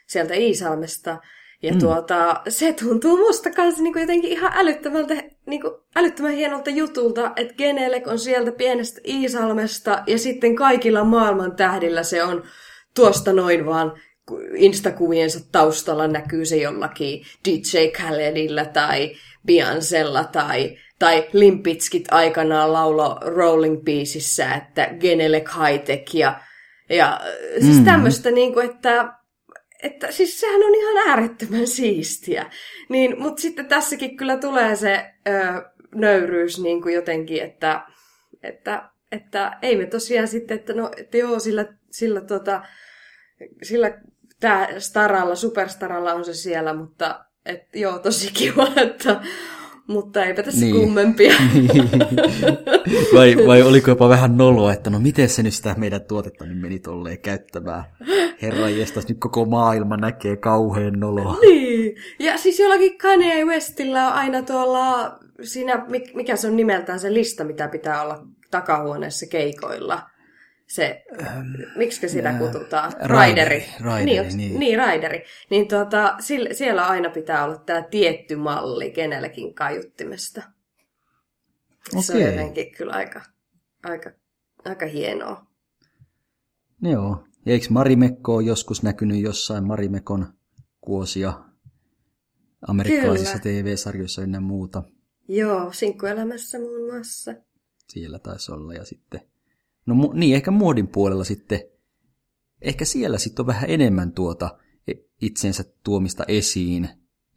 sieltä 0.06 0.34
Iisalmesta, 0.34 1.18
ja 1.62 1.72
mm. 1.72 1.78
tuota, 1.78 2.40
se 2.48 2.72
tuntuu 2.72 3.16
musta 3.16 3.50
kanssa 3.50 3.82
niinku 3.82 3.98
jotenkin 3.98 4.30
ihan 4.30 4.52
älyttömältä, 4.54 5.14
niinku 5.46 5.80
älyttömän 5.96 6.32
hienolta 6.32 6.70
jutulta, 6.70 7.32
että 7.36 7.54
Genelek 7.54 8.06
on 8.06 8.18
sieltä 8.18 8.52
pienestä 8.52 9.00
Iisalmesta, 9.06 10.02
ja 10.06 10.18
sitten 10.18 10.56
kaikilla 10.56 11.04
maailman 11.04 11.56
tähdillä 11.56 12.02
se 12.02 12.22
on 12.22 12.42
tuosta 12.94 13.32
noin 13.32 13.66
vaan 13.66 13.92
ku- 14.26 14.40
Instakuviensa 14.54 15.40
taustalla 15.52 16.06
näkyy 16.08 16.44
se 16.44 16.56
jollakin 16.56 17.22
DJ 17.48 17.88
Khaledilla 17.96 18.64
tai 18.64 19.12
Beyoncella 19.46 20.24
tai, 20.24 20.76
tai 20.98 21.28
Limpitskit 21.32 22.04
aikanaan 22.10 22.72
laulo 22.72 23.18
Rolling 23.24 23.84
Piecissä, 23.84 24.54
että 24.54 24.88
Genelec 25.00 25.48
High 25.54 25.84
Tech 25.84 26.16
ja, 26.16 26.40
ja 26.90 27.20
siis 27.60 27.78
Mm. 27.78 27.84
tämmöistä, 27.84 28.30
niin 28.30 28.54
kuin, 28.54 28.70
että, 28.70 29.17
että 29.82 30.12
siis 30.12 30.40
sehän 30.40 30.62
on 30.62 30.74
ihan 30.74 31.08
äärettömän 31.08 31.66
siistiä. 31.66 32.50
Niin, 32.88 33.22
mutta 33.22 33.42
sitten 33.42 33.66
tässäkin 33.66 34.16
kyllä 34.16 34.36
tulee 34.36 34.76
se 34.76 35.10
ö, 35.28 35.32
nöyryys 35.94 36.62
niin 36.62 36.82
kuin 36.82 36.94
jotenkin, 36.94 37.42
että, 37.42 37.86
että, 38.42 38.90
että 39.12 39.58
ei 39.62 39.76
me 39.76 39.86
tosiaan 39.86 40.28
sitten, 40.28 40.58
että 40.58 40.72
no, 40.72 40.90
että 40.96 41.16
joo, 41.16 41.38
sillä, 41.38 41.66
sillä, 41.90 42.20
tota, 42.20 42.62
sillä 43.62 44.00
tää 44.40 44.80
staralla, 44.80 45.34
superstaralla 45.34 46.14
on 46.14 46.24
se 46.24 46.34
siellä, 46.34 46.74
mutta 46.74 47.24
et, 47.46 47.62
joo, 47.74 47.98
tosi 47.98 48.32
kiva, 48.32 48.68
että 48.76 49.20
mutta 49.88 50.24
eipä 50.24 50.42
tässä 50.42 50.60
niin. 50.60 50.74
kummempia. 50.74 51.34
vai, 53.14 53.36
vai 53.46 53.62
oliko 53.62 53.90
jopa 53.90 54.08
vähän 54.08 54.36
noloa, 54.36 54.72
että 54.72 54.90
no 54.90 55.00
miten 55.00 55.28
se 55.28 55.42
nyt 55.42 55.54
sitä 55.54 55.74
meidän 55.78 56.00
tuotetta 56.00 56.46
niin 56.46 56.58
meni 56.58 56.78
tolleen 56.78 57.18
käyttämään. 57.18 57.84
Herra 58.42 58.68
jestas, 58.68 59.08
nyt 59.08 59.18
koko 59.20 59.44
maailma 59.44 59.96
näkee 59.96 60.36
kauhean 60.36 61.00
noloa. 61.00 61.36
Niin, 61.40 61.96
ja 62.18 62.38
siis 62.38 62.58
jollakin 62.58 62.98
Kanye 62.98 63.44
Westillä 63.44 64.06
on 64.06 64.12
aina 64.12 64.42
tuolla, 64.42 65.18
siinä, 65.42 65.86
mikä 66.14 66.36
se 66.36 66.48
on 66.48 66.56
nimeltään 66.56 67.00
se 67.00 67.14
lista, 67.14 67.44
mitä 67.44 67.68
pitää 67.68 68.02
olla 68.02 68.26
takahuoneessa 68.50 69.26
keikoilla 69.26 70.02
se, 70.68 71.04
ähm, 71.20 71.54
miksi 71.76 72.08
sitä 72.08 72.28
äh, 72.28 72.38
kutsutaan? 72.38 72.92
Raideri. 73.00 73.64
Raideri, 73.80 74.28
niin, 74.28 74.36
niin. 74.36 74.60
niin, 74.60 74.78
raideri. 74.78 75.24
Niin 75.50 75.68
tota, 75.68 76.16
siellä 76.52 76.86
aina 76.86 77.10
pitää 77.10 77.44
olla 77.44 77.56
tämä 77.56 77.82
tietty 77.82 78.36
malli 78.36 78.90
kenellekin 78.90 79.54
kaiuttimesta. 79.54 80.42
Okay. 81.88 82.02
Se 82.02 82.12
on 82.12 82.20
jotenkin 82.20 82.72
kyllä 82.76 82.92
aika, 82.92 83.22
aika, 83.84 84.10
aika 84.64 84.86
hienoa. 84.86 85.46
Joo. 86.82 87.24
Ja 87.46 87.52
eikö 87.52 87.66
Marimekko 87.70 88.34
ole 88.34 88.44
joskus 88.44 88.82
näkynyt 88.82 89.22
jossain 89.22 89.66
Marimekon 89.66 90.26
kuosia 90.80 91.32
amerikkalaisissa 92.68 93.38
kyllä. 93.38 93.62
TV-sarjoissa 93.62 94.22
ennen 94.22 94.42
muuta? 94.42 94.82
Joo, 95.28 95.72
sinkkuelämässä 95.72 96.58
muun 96.58 96.92
muassa. 96.92 97.34
Siellä 97.88 98.18
taisi 98.18 98.52
olla 98.52 98.74
ja 98.74 98.84
sitten 98.84 99.20
No 99.88 100.12
niin, 100.14 100.34
ehkä 100.34 100.50
muodin 100.50 100.88
puolella 100.88 101.24
sitten, 101.24 101.60
ehkä 102.62 102.84
siellä 102.84 103.18
sitten 103.18 103.42
on 103.42 103.46
vähän 103.46 103.70
enemmän 103.70 104.12
tuota 104.12 104.58
e, 104.88 104.92
itsensä 105.22 105.64
tuomista 105.84 106.24
esiin 106.28 106.88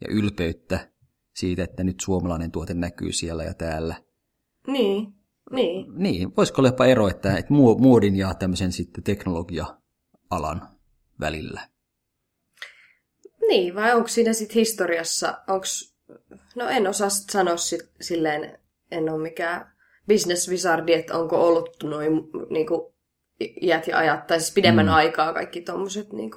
ja 0.02 0.08
ylpeyttä 0.10 0.92
siitä, 1.36 1.64
että 1.64 1.84
nyt 1.84 2.00
suomalainen 2.00 2.52
tuote 2.52 2.74
näkyy 2.74 3.12
siellä 3.12 3.44
ja 3.44 3.54
täällä. 3.54 3.96
Niin, 4.68 5.14
niin. 5.52 5.86
Niin, 5.96 6.36
voisiko 6.38 6.62
olla 6.62 6.70
jopa 6.70 6.86
ero, 6.86 7.08
että, 7.08 7.38
että 7.38 7.54
muodin 7.54 8.16
ja 8.16 8.34
tämmöisen 8.34 8.72
sitten 8.72 9.04
teknologia-alan 9.04 10.62
välillä? 11.20 11.68
Niin, 13.48 13.76
vai 13.76 13.96
onko 13.96 14.08
siinä 14.08 14.34
sitten 14.34 14.56
historiassa, 14.56 15.42
onko, 15.48 15.66
no 16.56 16.70
en 16.70 16.88
osaa 16.88 17.10
sanoa 17.10 17.58
sit, 17.58 17.82
silleen, 18.02 18.60
en 18.92 19.10
ole 19.10 19.22
mikään 19.22 19.71
business 20.08 20.50
wizardi, 20.50 20.94
että 20.94 21.18
onko 21.18 21.48
ollut 21.48 21.84
noin 21.84 22.14
niin 22.50 22.68
kuin, 22.68 22.82
iät 23.62 23.88
ja 23.88 23.98
ajat, 23.98 24.28
tai 24.28 24.40
siis 24.40 24.54
pidemmän 24.54 24.86
mm. 24.86 24.92
aikaa 24.92 25.34
kaikki 25.34 25.62
tuommoiset 25.62 26.14
niin 26.14 26.32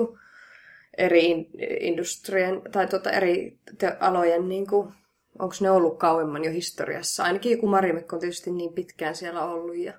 eri 0.98 1.50
industrien 1.80 2.62
tai 2.72 2.86
tuota, 2.86 3.10
eri 3.10 3.58
te- 3.78 3.96
alojen, 4.00 4.48
niin 4.48 4.66
kuin, 4.66 4.92
onko 5.38 5.54
ne 5.60 5.70
ollut 5.70 5.98
kauemman 5.98 6.44
jo 6.44 6.50
historiassa. 6.50 7.24
Ainakin 7.24 7.52
joku 7.52 7.66
Marimekko 7.66 8.16
on 8.16 8.20
tietysti 8.20 8.50
niin 8.50 8.72
pitkään 8.72 9.14
siellä 9.14 9.44
ollut. 9.44 9.76
Ja, 9.76 9.92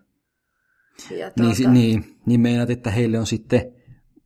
ja 1.11 1.31
tuota... 1.31 1.53
niin, 1.53 1.73
niin, 1.73 2.17
niin 2.25 2.41
meinaat, 2.41 2.69
että 2.69 2.91
heille 2.91 3.19
on 3.19 3.27
sitten 3.27 3.73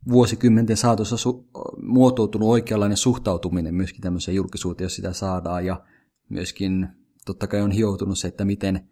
vuosikymmenten 0.08 0.76
saatossa 0.76 1.16
su- 1.16 1.44
muotoutunut 1.82 2.48
oikeanlainen 2.48 2.96
suhtautuminen 2.96 3.74
myöskin 3.74 4.00
tämmöiseen 4.00 4.34
julkisuuteen, 4.34 4.84
jos 4.84 4.96
sitä 4.96 5.12
saadaan, 5.12 5.66
ja 5.66 5.84
myöskin 6.28 6.88
totta 7.26 7.46
kai 7.46 7.60
on 7.60 7.70
hioutunut 7.70 8.18
se, 8.18 8.28
että 8.28 8.44
miten 8.44 8.88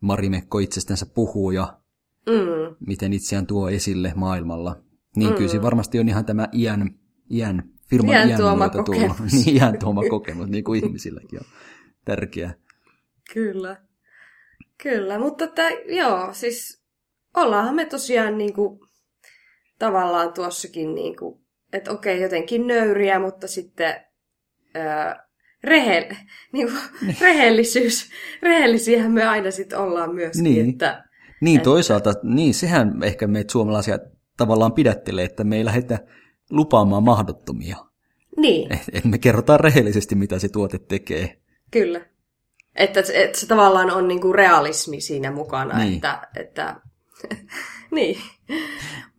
Marimekko 0.00 0.58
itsestänsä 0.58 1.06
puhuu 1.06 1.50
ja 1.50 1.78
mm. 2.26 2.76
miten 2.86 3.12
itseään 3.12 3.46
tuo 3.46 3.68
esille 3.68 4.12
maailmalla. 4.16 4.82
Niin 5.16 5.30
mm. 5.30 5.36
kyllä 5.36 5.50
se 5.50 5.62
varmasti 5.62 6.00
on 6.00 6.08
ihan 6.08 6.24
tämä 6.24 6.48
iän, 6.52 6.94
iän 7.30 7.70
firman 7.90 8.14
iän, 8.14 8.28
iän 8.28 8.40
tuoma 8.40 8.68
kokemus. 8.68 9.16
Tullut, 9.16 9.32
niin, 9.32 9.56
iän 9.56 9.78
tuoma 9.78 10.02
kokemus, 10.10 10.48
niin 10.48 10.64
kuin 10.64 10.84
ihmisilläkin 10.84 11.38
on 11.38 11.46
tärkeää. 12.04 12.54
Kyllä. 13.34 13.76
Kyllä, 14.82 15.18
mutta 15.18 15.44
että, 15.44 15.68
joo, 15.70 16.28
siis 16.32 16.82
ollaanhan 17.36 17.74
me 17.74 17.84
tosiaan 17.84 18.38
niin 18.38 18.54
kuin, 18.54 18.80
tavallaan 19.78 20.32
tuossakin, 20.32 20.94
niin 20.94 21.16
kuin, 21.16 21.40
että 21.72 21.90
okei, 21.90 22.22
jotenkin 22.22 22.66
nöyriä, 22.66 23.18
mutta 23.18 23.48
sitten 23.48 23.94
ää, 24.74 25.25
rehell, 25.64 26.04
niin 26.52 26.68
kuin, 26.68 26.80
niin. 27.02 27.16
rehellisyys, 27.20 28.10
rehellisiähän 28.42 29.12
me 29.12 29.24
aina 29.24 29.50
sitten 29.50 29.78
ollaan 29.78 30.14
myöskin. 30.14 30.44
Niin, 30.44 30.70
että, 30.70 31.04
niin 31.40 31.56
että... 31.56 31.64
toisaalta, 31.64 32.14
niin 32.22 32.54
sehän 32.54 33.02
ehkä 33.02 33.26
meitä 33.26 33.52
suomalaisia 33.52 33.98
tavallaan 34.36 34.72
pidättelee, 34.72 35.24
että 35.24 35.44
me 35.44 35.56
ei 35.56 35.64
lähdetä 35.64 35.98
lupaamaan 36.50 37.02
mahdottomia. 37.02 37.76
Niin. 38.36 38.72
Et, 38.72 38.80
et 38.92 39.04
me 39.04 39.18
kerrotaan 39.18 39.60
rehellisesti, 39.60 40.14
mitä 40.14 40.38
se 40.38 40.48
tuote 40.48 40.78
tekee. 40.78 41.38
Kyllä. 41.70 42.00
Että, 42.74 43.02
että 43.14 43.38
se 43.40 43.46
tavallaan 43.46 43.90
on 43.90 44.08
niinku 44.08 44.32
realismi 44.32 45.00
siinä 45.00 45.30
mukana, 45.30 45.78
niin. 45.78 45.94
että, 45.94 46.28
että 46.36 46.80
niin. 47.90 48.16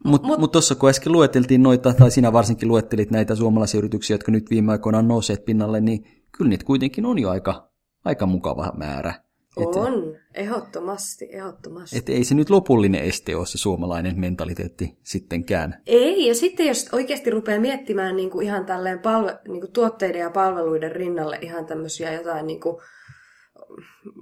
Mutta 0.03 0.27
mut, 0.27 0.39
mut 0.39 0.51
tuossa 0.51 0.75
kun 0.75 0.89
äsken 0.89 1.13
lueteltiin 1.13 1.63
noita, 1.63 1.93
tai 1.93 2.11
sinä 2.11 2.33
varsinkin 2.33 2.67
luettelit 2.67 3.11
näitä 3.11 3.35
suomalaisia 3.35 3.77
yrityksiä, 3.77 4.13
jotka 4.13 4.31
nyt 4.31 4.49
viime 4.49 4.71
aikoina 4.71 4.97
on 4.97 5.07
nousseet 5.07 5.45
pinnalle, 5.45 5.81
niin 5.81 6.16
kyllä 6.37 6.49
niitä 6.49 6.65
kuitenkin 6.65 7.05
on 7.05 7.19
jo 7.19 7.29
aika, 7.29 7.69
aika 8.05 8.25
mukava 8.25 8.73
määrä. 8.77 9.13
On, 9.55 10.15
et, 10.15 10.21
ehdottomasti, 10.33 11.27
ehdottomasti. 11.31 11.97
Että 11.97 12.11
ei 12.11 12.23
se 12.23 12.35
nyt 12.35 12.49
lopullinen 12.49 13.03
este 13.03 13.35
ole 13.35 13.45
se 13.45 13.57
suomalainen 13.57 14.19
mentaliteetti 14.19 14.97
sittenkään. 15.03 15.81
Ei, 15.85 16.27
ja 16.27 16.35
sitten 16.35 16.67
jos 16.67 16.89
oikeasti 16.91 17.29
rupeaa 17.29 17.59
miettimään 17.59 18.15
niin 18.15 18.29
kuin 18.29 18.45
ihan 18.45 18.65
tälleen 18.65 18.99
palve, 18.99 19.39
niin 19.47 19.61
kuin 19.61 19.71
tuotteiden 19.71 20.21
ja 20.21 20.29
palveluiden 20.29 20.91
rinnalle 20.91 21.39
ihan 21.41 21.65
tämmöisiä 21.65 22.13
jotain 22.13 22.47
niin 22.47 22.59
kuin, 22.59 22.77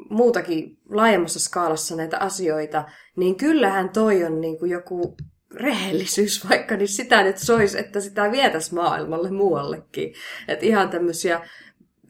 muutakin 0.10 0.78
laajemmassa 0.90 1.40
skaalassa 1.40 1.96
näitä 1.96 2.18
asioita, 2.20 2.86
niin 3.16 3.36
kyllähän 3.36 3.90
toi 3.90 4.24
on 4.24 4.42
niin 4.42 4.60
kuin 4.60 4.72
joku 4.72 5.18
rehellisyys 5.54 6.50
vaikka, 6.50 6.78
niin 6.78 6.88
sitä 6.88 7.24
nyt 7.24 7.38
sois, 7.38 7.76
että 7.76 8.00
sitä 8.00 8.32
vietäisi 8.32 8.76
maailmalle 8.76 9.32
muuallekin. 9.32 10.14
Että 10.48 10.66
ihan 10.66 10.90
tämmöisiä 10.90 11.42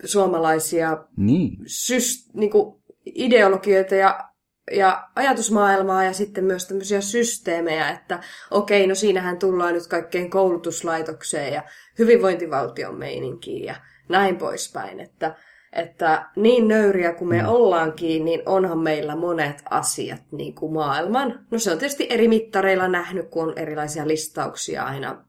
suomalaisia 0.06 0.98
niin. 1.18 1.58
syst, 1.66 2.34
niin 2.34 2.52
kuin 2.52 2.82
ideologioita 3.06 3.96
ja, 3.96 4.30
ja 4.72 5.10
ajatusmaailmaa 5.16 6.04
ja 6.04 6.14
sitten 6.14 6.44
myös 6.44 6.68
tämmöisiä 6.68 7.02
systeemejä, 7.02 7.90
että 7.90 8.20
okei, 8.52 8.88
no 8.88 8.96
siinähän 8.96 9.40
tullaan 9.40 9.74
nyt 9.74 9.88
kaikkeen 9.88 10.30
koulutuslaitokseen 10.30 11.54
ja 11.54 11.64
hyvinvointivaltion 12.00 12.96
meininkiin 12.96 13.66
ja 13.66 13.76
näin 14.10 14.38
poispäin, 14.38 15.00
että, 15.00 15.36
että 15.74 16.30
niin 16.36 16.68
nöyriä 16.68 17.14
kuin 17.14 17.30
me 17.30 17.42
mm. 17.42 17.48
ollaankin, 17.48 18.26
niin 18.26 18.42
onhan 18.46 18.80
meillä 18.80 19.16
monet 19.16 19.64
asiat 19.70 20.22
niin 20.32 20.56
kuin 20.56 20.74
maailman. 20.74 21.46
No 21.52 21.60
se 21.60 21.72
on 21.72 21.78
tietysti 21.78 22.08
eri 22.10 22.28
mittareilla 22.28 22.88
nähnyt, 22.88 23.30
kun 23.30 23.44
on 23.44 23.58
erilaisia 23.58 24.08
listauksia 24.08 24.84
aina 24.84 25.26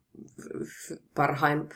parhain 1.15 1.69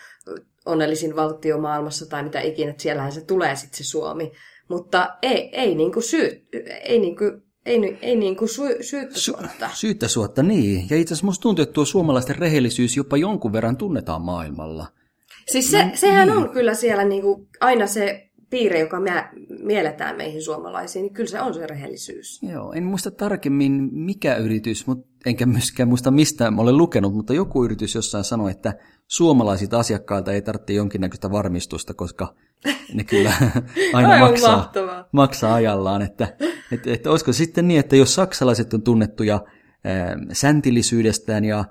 onnellisin 0.66 1.16
valtio 1.16 1.58
maailmassa 1.58 2.06
tai 2.06 2.22
mitä 2.22 2.40
ikinä, 2.40 2.70
että 2.70 2.82
siellähän 2.82 3.12
se 3.12 3.24
tulee 3.24 3.56
sitten 3.56 3.78
se 3.78 3.84
Suomi. 3.84 4.32
Mutta 4.68 5.16
ei, 5.22 5.50
ei 5.52 5.74
niinku 5.74 6.00
syy, 6.00 6.46
ei 6.82 6.98
niinku 6.98 7.24
ei, 7.66 7.98
ei 8.02 8.16
niin 8.16 8.36
kuin 8.36 8.48
sy- 8.48 8.82
syyttä 8.82 9.18
suotta. 9.18 9.68
Sy- 9.68 9.76
syyttä 9.76 10.08
suotta, 10.08 10.42
niin. 10.42 10.86
Ja 10.90 10.96
itse 10.96 11.14
asiassa 11.14 11.26
musta 11.26 11.42
tuntuu, 11.42 11.62
että 11.62 11.72
tuo 11.72 11.84
suomalaisten 11.84 12.36
rehellisyys 12.36 12.96
jopa 12.96 13.16
jonkun 13.16 13.52
verran 13.52 13.76
tunnetaan 13.76 14.22
maailmalla. 14.22 14.86
Siis 15.52 15.70
se, 15.70 15.90
sehän 15.94 16.28
niin. 16.28 16.38
on 16.38 16.50
kyllä 16.50 16.74
siellä 16.74 17.04
niin 17.04 17.22
kuin 17.22 17.48
aina 17.60 17.86
se 17.86 18.30
piirre, 18.50 18.78
joka 18.78 19.00
me 19.00 19.28
mielletään 19.62 20.16
meihin 20.16 20.42
suomalaisiin, 20.42 21.02
niin 21.02 21.14
kyllä 21.14 21.30
se 21.30 21.40
on 21.40 21.54
se 21.54 21.66
rehellisyys. 21.66 22.42
Joo, 22.42 22.72
en 22.72 22.84
muista 22.84 23.10
tarkemmin 23.10 23.88
mikä 23.92 24.36
yritys, 24.36 24.86
mutta 24.86 25.08
enkä 25.26 25.46
myöskään 25.46 25.88
muista 25.88 26.10
mistä 26.10 26.52
olen 26.56 26.76
lukenut, 26.76 27.14
mutta 27.14 27.34
joku 27.34 27.64
yritys 27.64 27.94
jossain 27.94 28.24
sanoi, 28.24 28.50
että 28.50 28.74
suomalaisilta 29.10 29.78
asiakkailta 29.78 30.32
ei 30.32 30.42
tarvitse 30.42 30.72
jonkinnäköistä 30.72 31.30
varmistusta, 31.30 31.94
koska 31.94 32.34
ne 32.94 33.04
kyllä 33.04 33.32
aina 33.94 34.18
maksaa, 34.18 34.72
maksaa 35.12 35.54
ajallaan. 35.54 36.02
Että, 36.02 36.36
että, 36.72 36.92
että 36.92 37.10
olisiko 37.10 37.32
sitten 37.32 37.68
niin, 37.68 37.80
että 37.80 37.96
jos 37.96 38.14
saksalaiset 38.14 38.74
on 38.74 38.82
tunnettuja 38.82 39.40
ää, 39.84 40.16
säntillisyydestään 40.32 41.44
ja, 41.44 41.64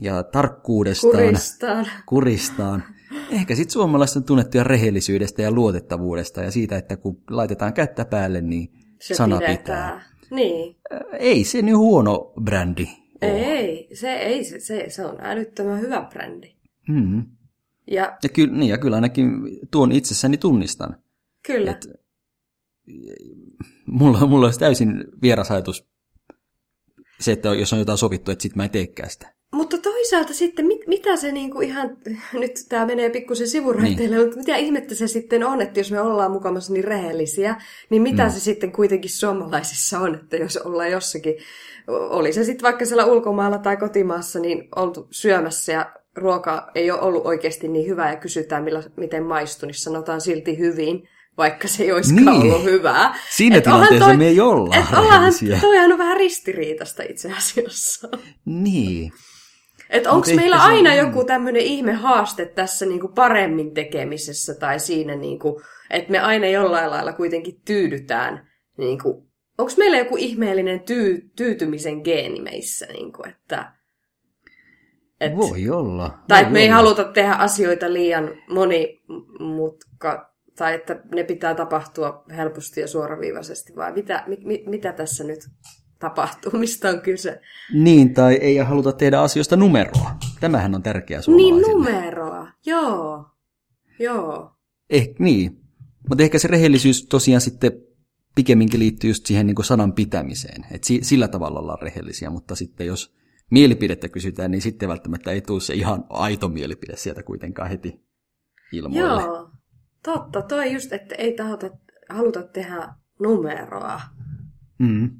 ja 0.00 0.22
tarkkuudestaan, 0.22 1.12
kuristaan, 1.12 1.86
kuristaan 2.06 2.84
Ehkä 3.30 3.54
sitten 3.54 3.72
suomalaiset 3.72 4.16
on 4.16 4.24
tunnettuja 4.24 4.64
rehellisyydestä 4.64 5.42
ja 5.42 5.50
luotettavuudesta 5.50 6.42
ja 6.42 6.50
siitä, 6.50 6.76
että 6.76 6.96
kun 6.96 7.22
laitetaan 7.30 7.72
kättä 7.72 8.04
päälle, 8.04 8.40
niin 8.40 8.70
se 9.00 9.14
sana 9.14 9.38
pidetään. 9.38 9.58
pitää. 9.58 10.02
Niin. 10.30 10.76
Ei 11.18 11.44
se 11.44 11.62
nyt 11.62 11.76
huono 11.76 12.32
brändi 12.44 12.86
ole. 13.22 13.30
Ei, 13.30 13.88
se, 13.94 14.12
ei 14.12 14.44
se, 14.44 14.60
se, 14.60 14.84
se 14.88 15.06
on 15.06 15.16
älyttömän 15.20 15.80
hyvä 15.80 16.06
brändi. 16.12 16.55
Mm. 16.88 17.24
Ja, 17.90 18.18
ja, 18.22 18.28
ky, 18.28 18.46
niin, 18.46 18.70
ja 18.70 18.78
kyllä 18.78 18.96
ainakin 18.96 19.30
tuon 19.70 19.92
itsessäni 19.92 20.36
tunnistan. 20.36 20.96
Kyllä. 21.46 21.70
Et, 21.70 21.86
mulla, 23.86 24.26
mulla 24.26 24.46
olisi 24.46 24.58
täysin 24.58 25.04
vieras 25.22 25.50
ajatus 25.50 25.86
se, 27.20 27.32
että 27.32 27.48
jos 27.48 27.72
on 27.72 27.78
jotain 27.78 27.98
sovittu, 27.98 28.30
että 28.30 28.42
sitten 28.42 28.58
mä 28.58 28.64
en 28.64 28.70
teekään 28.70 29.10
sitä. 29.10 29.36
Mutta 29.52 29.78
toisaalta 29.78 30.34
sitten, 30.34 30.66
mit, 30.66 30.86
mitä 30.86 31.16
se 31.16 31.32
niinku 31.32 31.60
ihan, 31.60 31.96
nyt 32.32 32.52
tämä 32.68 32.86
menee 32.86 33.10
pikkusen 33.10 33.48
sivuraiteille, 33.48 34.16
niin. 34.16 34.26
mutta 34.26 34.38
mitä 34.38 34.56
ihmettä 34.56 34.94
se 34.94 35.06
sitten 35.06 35.44
on, 35.44 35.60
että 35.60 35.80
jos 35.80 35.90
me 35.90 36.00
ollaan 36.00 36.30
mukamassa 36.30 36.72
niin 36.72 36.84
rehellisiä, 36.84 37.56
niin 37.90 38.02
mitä 38.02 38.24
mm. 38.24 38.30
se 38.30 38.40
sitten 38.40 38.72
kuitenkin 38.72 39.10
suomalaisissa 39.10 40.00
on, 40.00 40.14
että 40.14 40.36
jos 40.36 40.56
ollaan 40.56 40.90
jossakin, 40.90 41.34
oli 41.88 42.32
se 42.32 42.44
sitten 42.44 42.62
vaikka 42.62 42.84
siellä 42.84 43.04
ulkomailla 43.04 43.58
tai 43.58 43.76
kotimaassa, 43.76 44.38
niin 44.38 44.68
oltu 44.76 45.08
syömässä 45.10 45.72
ja 45.72 45.92
ruoka 46.16 46.70
ei 46.74 46.90
ole 46.90 47.00
ollut 47.00 47.26
oikeasti 47.26 47.68
niin 47.68 47.86
hyvää 47.86 48.10
ja 48.10 48.16
kysytään, 48.16 48.64
millä, 48.64 48.82
miten 48.96 49.22
maistuu, 49.22 49.66
niin 49.66 49.74
sanotaan 49.74 50.20
silti 50.20 50.58
hyvin 50.58 51.08
vaikka 51.36 51.68
se 51.68 51.82
ei 51.82 51.92
olisikaan 51.92 52.40
niin. 52.40 52.52
ollut 52.52 52.64
hyvää. 52.64 53.14
Siinä 53.30 53.56
et 53.56 53.64
tilanteessa 53.64 54.06
toi, 54.06 54.16
me 54.16 54.26
ei 54.26 54.40
olla 54.40 54.76
et 54.76 55.60
toihan 55.60 55.92
on 55.92 55.98
vähän 55.98 56.16
ristiriitasta 56.16 57.02
itse 57.02 57.32
asiassa. 57.32 58.08
Niin. 58.44 59.12
Että 59.90 60.10
onko 60.10 60.26
meillä 60.36 60.56
aina 60.56 60.90
on... 60.90 60.96
joku 60.96 61.24
tämmöinen 61.24 61.62
ihme 61.62 61.92
haaste 61.92 62.46
tässä 62.46 62.86
niinku 62.86 63.08
paremmin 63.08 63.74
tekemisessä 63.74 64.54
tai 64.54 64.80
siinä, 64.80 65.16
niinku, 65.16 65.62
että 65.90 66.10
me 66.10 66.18
aina 66.18 66.46
jollain 66.46 66.90
lailla 66.90 67.12
kuitenkin 67.12 67.60
tyydytään. 67.64 68.48
Niinku, 68.78 69.28
onko 69.58 69.72
meillä 69.76 69.98
joku 69.98 70.16
ihmeellinen 70.16 70.80
tyy, 70.80 71.30
tyytymisen 71.36 72.00
geeni 72.04 72.40
meissä? 72.40 72.86
Niinku, 72.86 73.22
että, 73.28 73.72
et, 75.20 75.36
Voi 75.36 75.70
olla. 75.70 76.18
Tai 76.28 76.40
että 76.40 76.52
me 76.52 76.60
ei 76.60 76.68
haluta 76.68 77.04
tehdä 77.04 77.32
asioita 77.32 77.92
liian 77.92 78.30
monimutka, 78.48 80.34
tai 80.56 80.74
että 80.74 81.00
ne 81.14 81.24
pitää 81.24 81.54
tapahtua 81.54 82.24
helposti 82.36 82.80
ja 82.80 82.88
suoraviivaisesti, 82.88 83.76
vai 83.76 83.92
mitä, 83.92 84.24
mit, 84.26 84.66
mitä 84.66 84.92
tässä 84.92 85.24
nyt 85.24 85.48
tapahtuu, 85.98 86.52
mistä 86.58 86.88
on 86.88 87.00
kyse? 87.00 87.40
Niin, 87.74 88.14
tai 88.14 88.34
ei 88.34 88.56
haluta 88.56 88.92
tehdä 88.92 89.20
asioista 89.20 89.56
numeroa. 89.56 90.10
Tämähän 90.40 90.74
on 90.74 90.82
tärkeä 90.82 91.20
Niin, 91.36 91.62
numeroa, 91.62 92.48
joo, 92.66 93.24
joo. 93.98 94.52
Eh, 94.90 95.08
niin, 95.18 95.60
mutta 96.08 96.24
ehkä 96.24 96.38
se 96.38 96.48
rehellisyys 96.48 97.06
tosiaan 97.06 97.40
sitten 97.40 97.72
pikemminkin 98.34 98.80
liittyy 98.80 99.10
just 99.10 99.26
siihen 99.26 99.46
niin 99.46 99.54
kuin 99.54 99.66
sanan 99.66 99.92
pitämiseen. 99.92 100.66
Et 100.70 100.84
sillä 101.02 101.28
tavalla 101.28 101.60
ollaan 101.60 101.82
rehellisiä, 101.82 102.30
mutta 102.30 102.54
sitten 102.54 102.86
jos 102.86 103.16
mielipidettä 103.50 104.08
kysytään, 104.08 104.50
niin 104.50 104.62
sitten 104.62 104.88
välttämättä 104.88 105.30
ei 105.30 105.40
tule 105.40 105.60
se 105.60 105.74
ihan 105.74 106.04
aito 106.08 106.48
mielipide 106.48 106.96
sieltä 106.96 107.22
kuitenkaan 107.22 107.68
heti 107.68 108.06
ilmoille. 108.72 109.22
Joo, 109.22 109.50
Totta, 110.06 110.42
toi 110.42 110.72
just, 110.72 110.92
että 110.92 111.14
ei 111.14 111.32
tahota, 111.32 111.70
haluta 112.08 112.42
tehdä 112.42 112.88
numeroa. 113.20 114.00
Mm. 114.78 115.10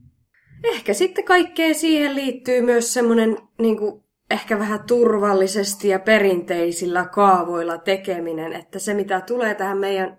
Ehkä 0.65 0.95
sitten 0.95 1.25
kaikkeen 1.25 1.75
siihen 1.75 2.15
liittyy 2.15 2.61
myös 2.61 2.93
semmoinen 2.93 3.39
niin 3.59 3.77
kuin, 3.77 4.05
ehkä 4.31 4.59
vähän 4.59 4.81
turvallisesti 4.87 5.89
ja 5.89 5.99
perinteisillä 5.99 7.05
kaavoilla 7.05 7.79
tekeminen, 7.79 8.53
että 8.53 8.79
se 8.79 8.95
mitä 8.95 9.21
tulee 9.21 9.55
tähän 9.55 9.79
meidän, 9.79 10.19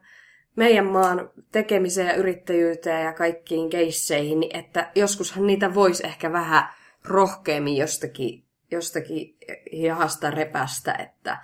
meidän 0.56 0.86
maan 0.86 1.30
tekemiseen 1.52 2.08
ja 2.08 2.16
yrittäjyyteen 2.16 3.06
ja 3.06 3.14
kaikkiin 3.14 3.70
keisseihin, 3.70 4.40
niin 4.40 4.56
että 4.56 4.92
joskushan 4.96 5.48
niitä 5.48 5.74
voisi 5.74 6.08
ehkä 6.08 6.32
vähän 6.32 6.64
rohkeammin 7.08 7.78
jostakin, 7.78 8.44
jostakin 8.72 9.38
hihasta 9.72 10.32
repästä, 10.32 10.94
että 10.94 11.38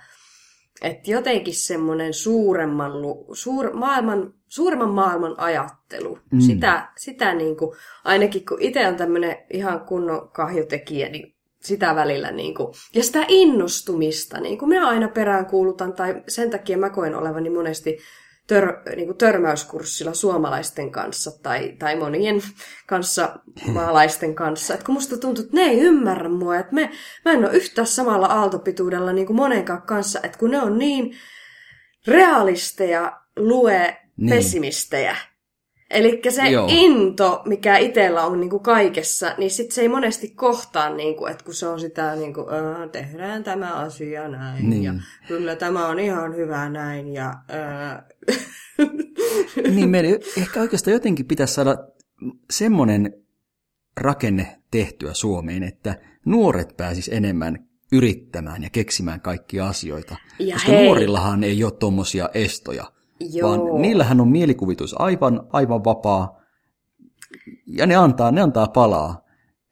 että 0.82 1.10
jotenkin 1.10 1.54
semmoinen 1.54 2.14
suuremman, 2.14 2.92
suur, 3.32 3.72
maailman, 3.72 4.34
suuremman 4.48 4.90
maailman 4.90 5.34
ajattelu, 5.40 6.18
mm. 6.30 6.40
sitä, 6.40 6.88
sitä 6.96 7.34
niin 7.34 7.56
kuin, 7.56 7.76
ainakin 8.04 8.46
kun 8.46 8.60
itse 8.60 8.88
on 8.88 8.96
tämmöinen 8.96 9.36
ihan 9.50 9.80
kunnon 9.80 10.28
kahjotekijä, 10.28 11.08
niin 11.08 11.34
sitä 11.62 11.94
välillä, 11.94 12.30
niin 12.30 12.54
kuin, 12.54 12.74
ja 12.94 13.02
sitä 13.02 13.24
innostumista, 13.28 14.40
niin 14.40 14.58
kuin 14.58 14.68
minä 14.68 14.88
aina 14.88 15.08
perään 15.08 15.46
kuulutan, 15.46 15.92
tai 15.92 16.22
sen 16.28 16.50
takia 16.50 16.78
mä 16.78 16.90
koen 16.90 17.14
olevani 17.14 17.50
monesti 17.50 17.98
tör, 18.46 18.82
niin 18.96 19.06
kuin 19.06 19.18
törmäyskurssilla 19.18 20.14
suomalaisten 20.14 20.90
kanssa 20.90 21.42
tai, 21.42 21.76
tai 21.78 21.96
monien 21.96 22.42
kanssa 22.86 23.38
maalaisten 23.72 24.34
kanssa. 24.34 24.74
Et 24.74 24.82
kun 24.82 24.94
musta 24.94 25.16
tuntuu, 25.16 25.44
että 25.44 25.56
ne 25.56 25.62
ei 25.62 25.80
ymmärrä 25.80 26.28
mua, 26.28 26.56
että 26.56 26.74
me, 26.74 26.90
mä 27.24 27.32
en 27.32 27.44
ole 27.44 27.52
yhtään 27.52 27.86
samalla 27.86 28.26
aaltopituudella 28.26 29.12
niin 29.12 29.26
kuin 29.26 29.36
monenkaan 29.36 29.82
kanssa, 29.82 30.20
että 30.22 30.38
kun 30.38 30.50
ne 30.50 30.62
on 30.62 30.78
niin 30.78 31.16
realisteja, 32.06 33.20
lue 33.36 33.96
niin. 34.16 34.30
pessimistejä, 34.30 35.16
Eli 35.90 36.22
se 36.28 36.42
Joo. 36.42 36.68
into, 36.70 37.42
mikä 37.46 37.76
itsellä 37.76 38.24
on 38.24 38.40
niin 38.40 38.50
kuin 38.50 38.62
kaikessa, 38.62 39.34
niin 39.38 39.50
sit 39.50 39.72
se 39.72 39.80
ei 39.80 39.88
monesti 39.88 40.28
kohtaa, 40.28 40.90
niin 40.90 41.16
kuin, 41.16 41.32
että 41.32 41.44
kun 41.44 41.54
se 41.54 41.66
on 41.66 41.80
sitä, 41.80 42.14
niin 42.14 42.34
kuin, 42.34 42.46
tehdään 42.92 43.44
tämä 43.44 43.74
asia 43.74 44.28
näin, 44.28 44.70
niin. 44.70 44.82
ja 44.82 44.94
kyllä 45.28 45.56
tämä 45.56 45.86
on 45.88 45.98
ihan 45.98 46.36
hyvä 46.36 46.68
näin, 46.68 47.14
ja... 47.14 47.34
Ää... 47.48 48.06
niin 49.74 49.88
meidän 49.88 50.12
ehkä 50.38 50.60
oikeastaan 50.60 50.92
jotenkin 50.92 51.26
pitäisi 51.26 51.54
saada 51.54 51.76
semmoinen 52.50 53.14
rakenne 54.00 54.60
tehtyä 54.70 55.14
Suomeen, 55.14 55.62
että 55.62 55.98
nuoret 56.24 56.76
pääsis 56.76 57.08
enemmän 57.08 57.68
yrittämään 57.92 58.62
ja 58.62 58.70
keksimään 58.70 59.20
kaikkia 59.20 59.68
asioita. 59.68 60.16
Ja 60.38 60.54
koska 60.54 60.72
hei. 60.72 60.86
nuorillahan 60.86 61.44
ei 61.44 61.64
ole 61.64 61.72
tuommoisia 61.72 62.28
estoja. 62.34 62.84
Joo. 63.20 63.50
Vaan 63.50 63.82
niillähän 63.82 64.20
on 64.20 64.28
mielikuvitus 64.28 65.00
aivan, 65.00 65.46
aivan 65.52 65.84
vapaa. 65.84 66.40
Ja 67.66 67.86
ne 67.86 67.96
antaa, 67.96 68.30
ne 68.30 68.40
antaa 68.40 68.68
palaa. 68.68 69.24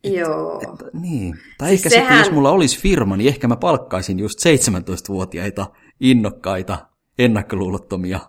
Et, 0.04 0.14
Joo. 0.14 0.60
Et, 0.62 0.92
niin. 0.92 1.38
Tai 1.58 1.68
siis 1.68 1.80
ehkä 1.80 1.88
sehän... 1.88 2.06
sitten, 2.06 2.18
jos 2.18 2.30
mulla 2.30 2.50
olisi 2.50 2.80
firma, 2.80 3.16
niin 3.16 3.28
ehkä 3.28 3.48
mä 3.48 3.56
palkkaisin 3.56 4.18
just 4.18 4.38
17-vuotiaita 4.40 5.66
innokkaita, 6.00 6.86
ennakkoluulottomia 7.18 8.20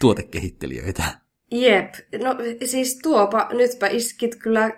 tuotekehittelijöitä. 0.00 1.02
Jep, 1.50 1.94
no 2.22 2.36
siis 2.64 2.98
tuopa, 3.02 3.48
nytpä 3.52 3.86
iskit 3.86 4.36
kyllä 4.36 4.70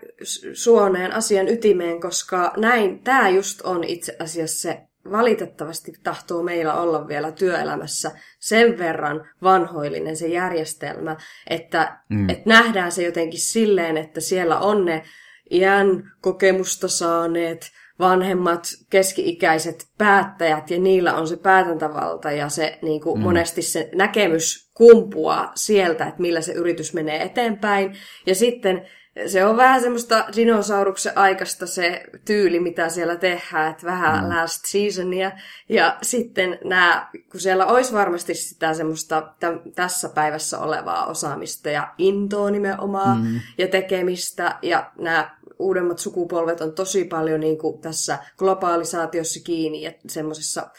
suoneen 0.52 1.12
asian 1.12 1.48
ytimeen, 1.48 2.00
koska 2.00 2.52
näin, 2.56 2.98
tämä 2.98 3.28
just 3.28 3.60
on 3.60 3.84
itse 3.84 4.16
asiassa 4.18 4.60
se 4.60 4.80
valitettavasti 5.10 5.92
tahtoo 6.02 6.42
meillä 6.42 6.74
olla 6.74 7.08
vielä 7.08 7.32
työelämässä 7.32 8.10
sen 8.38 8.78
verran 8.78 9.28
vanhoillinen 9.42 10.16
se 10.16 10.28
järjestelmä, 10.28 11.16
että, 11.50 11.98
mm. 12.08 12.28
että 12.28 12.48
nähdään 12.48 12.92
se 12.92 13.02
jotenkin 13.02 13.40
silleen, 13.40 13.96
että 13.96 14.20
siellä 14.20 14.58
on 14.58 14.84
ne 14.84 15.02
iän 15.50 16.12
kokemusta 16.20 16.88
saaneet 16.88 17.70
vanhemmat 17.98 18.64
keski-ikäiset 18.90 19.86
päättäjät 19.98 20.70
ja 20.70 20.78
niillä 20.78 21.14
on 21.14 21.28
se 21.28 21.36
päätäntävalta 21.36 22.30
ja 22.30 22.48
se 22.48 22.78
niin 22.82 23.00
kuin 23.00 23.18
mm. 23.18 23.22
monesti 23.22 23.62
se 23.62 23.90
näkemys 23.94 24.69
kumpuaa 24.80 25.52
sieltä, 25.54 26.06
että 26.06 26.20
millä 26.20 26.40
se 26.40 26.52
yritys 26.52 26.94
menee 26.94 27.22
eteenpäin. 27.22 27.96
Ja 28.26 28.34
sitten 28.34 28.86
se 29.26 29.44
on 29.44 29.56
vähän 29.56 29.80
semmoista 29.80 30.24
dinosauruksen 30.36 31.18
aikaista 31.18 31.66
se 31.66 32.04
tyyli, 32.24 32.60
mitä 32.60 32.88
siellä 32.88 33.16
tehdään, 33.16 33.70
että 33.70 33.86
vähän 33.86 34.24
mm. 34.24 34.30
last 34.30 34.64
seasonia. 34.66 35.32
Ja 35.68 35.98
sitten 36.02 36.58
nämä, 36.64 37.08
kun 37.30 37.40
siellä 37.40 37.66
olisi 37.66 37.92
varmasti 37.92 38.34
sitä 38.34 38.74
semmoista 38.74 39.20
t- 39.20 39.74
tässä 39.74 40.08
päivässä 40.08 40.58
olevaa 40.58 41.06
osaamista 41.06 41.70
ja 41.70 41.94
intoa 41.98 42.50
nimenomaan 42.50 43.22
mm. 43.22 43.40
ja 43.58 43.68
tekemistä. 43.68 44.58
Ja 44.62 44.92
nämä 44.98 45.36
uudemmat 45.58 45.98
sukupolvet 45.98 46.60
on 46.60 46.72
tosi 46.72 47.04
paljon 47.04 47.40
niin 47.40 47.58
kuin 47.58 47.80
tässä 47.80 48.18
globalisaatiossa 48.38 49.40
kiinni 49.44 49.82
ja 49.82 49.92
semmoisessa 50.08 50.70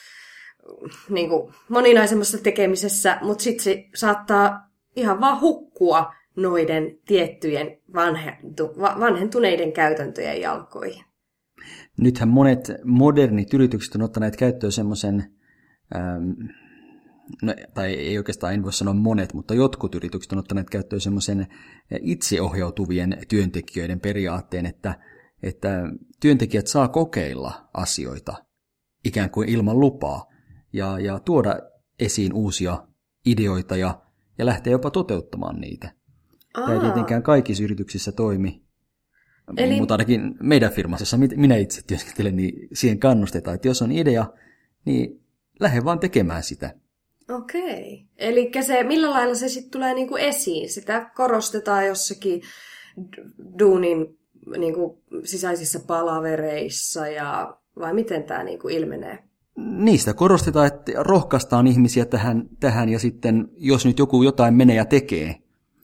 niin 1.09 1.29
kuin 1.29 1.53
moninaisemmassa 1.69 2.37
tekemisessä, 2.37 3.17
mutta 3.21 3.43
sitten 3.43 3.63
se 3.63 3.85
saattaa 3.95 4.69
ihan 4.95 5.21
vaan 5.21 5.41
hukkua 5.41 6.13
noiden 6.35 6.99
tiettyjen 7.05 7.77
vanhentu, 7.93 8.67
vanhentuneiden 8.77 9.73
käytäntöjen 9.73 10.41
jalkoihin. 10.41 11.03
Nythän 11.97 12.29
monet 12.29 12.71
modernit 12.83 13.53
yritykset 13.53 13.95
on 13.95 14.01
ottaneet 14.01 14.35
käyttöön 14.35 14.71
semmoisen, 14.71 15.33
ähm, 15.95 16.31
no, 17.41 17.53
tai 17.73 17.93
ei 17.93 18.17
oikeastaan 18.17 18.53
en 18.53 18.63
voi 18.63 18.73
sanoa 18.73 18.93
monet, 18.93 19.33
mutta 19.33 19.53
jotkut 19.53 19.95
yritykset 19.95 20.31
on 20.31 20.39
ottaneet 20.39 20.69
käyttöön 20.69 21.01
semmoisen 21.01 21.47
itseohjautuvien 22.01 23.17
työntekijöiden 23.29 23.99
periaatteen, 23.99 24.65
että, 24.65 24.99
että 25.43 25.83
työntekijät 26.19 26.67
saa 26.67 26.87
kokeilla 26.87 27.69
asioita 27.73 28.33
ikään 29.05 29.29
kuin 29.29 29.49
ilman 29.49 29.79
lupaa 29.79 30.30
ja, 30.73 30.99
ja 30.99 31.19
tuoda 31.19 31.59
esiin 31.99 32.33
uusia 32.33 32.87
ideoita 33.25 33.75
ja, 33.75 34.01
ja 34.37 34.45
lähteä 34.45 34.71
jopa 34.71 34.91
toteuttamaan 34.91 35.61
niitä. 35.61 35.91
Aa. 36.53 36.65
Tämä 36.65 36.73
ei 36.73 36.79
tietenkään 36.79 37.23
kaikissa 37.23 37.63
yrityksissä 37.63 38.11
toimi, 38.11 38.63
Eli... 39.57 39.79
mutta 39.79 39.93
ainakin 39.93 40.35
meidän 40.43 40.71
firmassa, 40.71 41.17
minä 41.17 41.55
itse 41.55 41.81
työskentelen, 41.87 42.35
niin 42.35 42.67
siihen 42.73 42.99
kannustetaan, 42.99 43.55
että 43.55 43.67
jos 43.67 43.81
on 43.81 43.91
idea, 43.91 44.25
niin 44.85 45.23
lähde 45.59 45.83
vaan 45.83 45.99
tekemään 45.99 46.43
sitä. 46.43 46.73
Okei. 47.29 48.05
Eli 48.17 48.51
se, 48.61 48.83
millä 48.83 49.09
lailla 49.09 49.35
se 49.35 49.49
sitten 49.49 49.71
tulee 49.71 49.93
niinku 49.93 50.15
esiin? 50.15 50.69
Sitä 50.69 51.11
korostetaan 51.15 51.87
jossakin 51.87 52.41
duunin 53.59 54.19
niinku 54.57 55.03
sisäisissä 55.23 55.79
palavereissa 55.87 57.07
ja 57.07 57.57
vai 57.79 57.93
miten 57.93 58.23
tämä 58.23 58.43
niin 58.43 58.59
kuin 58.59 58.75
ilmenee? 58.75 59.30
Niistä 59.57 60.13
korostetaan, 60.13 60.67
että 60.67 60.91
rohkaistaan 60.97 61.67
ihmisiä 61.67 62.05
tähän, 62.05 62.49
tähän 62.59 62.89
ja 62.89 62.99
sitten 62.99 63.49
jos 63.57 63.85
nyt 63.85 63.99
joku 63.99 64.23
jotain 64.23 64.53
menee 64.53 64.75
ja 64.75 64.85
tekee, 64.85 65.35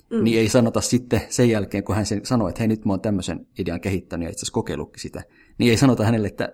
mm. 0.09 0.23
niin 0.23 0.39
ei 0.39 0.49
sanota 0.49 0.81
sitten 0.81 1.21
sen 1.29 1.49
jälkeen, 1.49 1.83
kun 1.83 1.95
hän 1.95 2.05
sen 2.05 2.25
sanoo, 2.25 2.47
että 2.47 2.59
hei 2.59 2.67
nyt 2.67 2.85
mä 2.85 2.93
oon 2.93 3.01
tämmöisen 3.01 3.47
idean 3.59 3.81
kehittänyt 3.81 4.25
ja 4.25 4.29
itse 4.29 4.39
asiassa 4.39 4.53
kokeillutkin 4.53 5.01
sitä, 5.01 5.23
niin 5.57 5.71
ei 5.71 5.77
sanota 5.77 6.05
hänelle, 6.05 6.27
että 6.27 6.53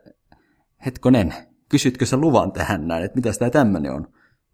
hetkonen, 0.86 1.34
kysytkö 1.70 2.06
sä 2.06 2.18
luvan 2.18 2.52
tähän 2.52 2.88
näin, 2.88 3.04
että 3.04 3.16
mitä 3.16 3.32
tämä 3.40 3.52
tämmöinen 3.52 3.92
on. 3.92 4.08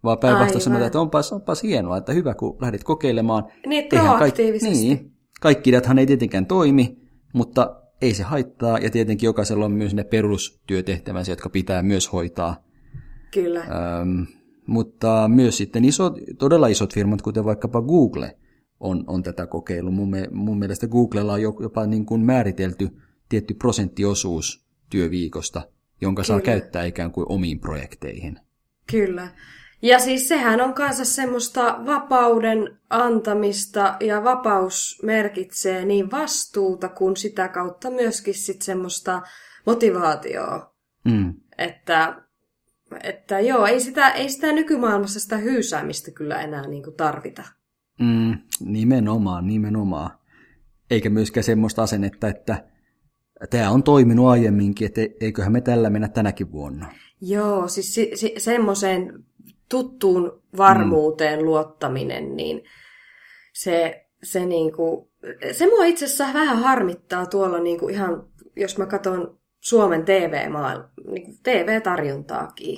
Vaan 0.03 0.17
päinvastoin 0.17 0.61
sanotaan, 0.61 0.87
että 0.87 0.99
onpas, 0.99 1.33
onpas 1.33 1.63
hienoa, 1.63 1.97
että 1.97 2.13
hyvä 2.13 2.33
kun 2.33 2.57
lähdit 2.61 2.83
kokeilemaan. 2.83 3.43
Niin, 3.65 3.89
proaktiivisesti. 3.89 4.65
Kaikki, 4.69 4.87
niin, 4.87 5.11
kaikki 5.41 5.69
ideathan 5.69 5.99
ei 5.99 6.05
tietenkään 6.05 6.45
toimi, 6.45 6.97
mutta 7.33 7.78
ei 8.01 8.13
se 8.13 8.23
haittaa, 8.23 8.77
ja 8.77 8.89
tietenkin 8.89 9.27
jokaisella 9.27 9.65
on 9.65 9.71
myös 9.71 9.93
ne 9.93 10.03
perustyötehtävänsä, 10.03 11.31
jotka 11.31 11.49
pitää 11.49 11.83
myös 11.83 12.13
hoitaa. 12.13 12.63
Kyllä. 13.33 13.59
Ähm, 13.59 14.21
mutta 14.67 15.27
myös 15.27 15.57
sitten 15.57 15.85
isot, 15.85 16.13
todella 16.37 16.67
isot 16.67 16.93
firmat, 16.93 17.21
kuten 17.21 17.45
vaikkapa 17.45 17.81
Google, 17.81 18.37
on, 18.79 19.03
on 19.07 19.23
tätä 19.23 19.47
kokeillut. 19.47 19.93
Mun, 19.93 20.09
me, 20.09 20.27
mun 20.31 20.59
mielestä 20.59 20.87
Googlella 20.87 21.33
on 21.33 21.41
jopa 21.41 21.85
niin 21.85 22.05
kuin 22.05 22.21
määritelty 22.21 22.89
tietty 23.29 23.53
prosenttiosuus 23.53 24.65
työviikosta, 24.89 25.61
jonka 26.01 26.21
Kyllä. 26.21 26.27
saa 26.27 26.41
käyttää 26.41 26.83
ikään 26.83 27.11
kuin 27.11 27.25
omiin 27.29 27.59
projekteihin. 27.59 28.39
Kyllä. 28.91 29.27
Ja 29.81 29.99
siis 29.99 30.27
sehän 30.27 30.61
on 30.61 30.73
kanssa 30.73 31.05
semmoista 31.05 31.79
vapauden 31.85 32.79
antamista, 32.89 33.95
ja 33.99 34.23
vapaus 34.23 34.99
merkitsee 35.03 35.85
niin 35.85 36.11
vastuuta 36.11 36.89
kuin 36.89 37.17
sitä 37.17 37.47
kautta 37.47 37.91
myöskin 37.91 38.33
sit 38.33 38.61
semmoista 38.61 39.21
motivaatioa. 39.65 40.73
Mm. 41.05 41.33
Että, 41.57 42.21
että 43.03 43.39
joo, 43.39 43.65
ei 43.65 43.79
sitä, 43.79 44.09
ei 44.09 44.29
sitä 44.29 44.51
nykymaailmassa 44.51 45.19
sitä 45.19 45.37
hyysäämistä 45.37 46.11
kyllä 46.11 46.41
enää 46.41 46.67
niin 46.67 46.83
kuin 46.83 46.95
tarvita. 46.95 47.43
Mm, 47.99 48.37
nimenomaan, 48.59 49.47
nimenomaan. 49.47 50.11
Eikä 50.91 51.09
myöskään 51.09 51.43
semmoista 51.43 51.83
asennetta, 51.83 52.27
että 52.27 52.63
tämä 53.49 53.71
on 53.71 53.83
toiminut 53.83 54.27
aiemminkin, 54.27 54.85
että 54.85 55.01
eiköhän 55.21 55.51
me 55.51 55.61
tällä 55.61 55.89
mennä 55.89 56.07
tänäkin 56.07 56.51
vuonna. 56.51 56.93
Joo, 57.21 57.67
siis 57.67 57.95
se, 57.95 58.09
se, 58.15 58.33
semmoiseen 58.37 59.25
tuttuun 59.69 60.43
varmuuteen 60.57 61.39
mm. 61.39 61.45
luottaminen, 61.45 62.35
niin 62.35 62.63
se, 63.53 64.05
se, 64.23 64.45
niinku, 64.45 65.11
se 65.51 65.65
mua 65.65 65.85
itse 65.85 66.05
asiassa 66.05 66.33
vähän 66.33 66.57
harmittaa 66.57 67.25
tuolla 67.25 67.59
niinku 67.59 67.87
ihan, 67.87 68.27
jos 68.55 68.77
mä 68.77 68.85
katson 68.85 69.39
Suomen 69.59 70.05
TV-maailma, 70.05 70.89
niin 71.11 71.37
TV-tarjontaakin. 71.43 72.77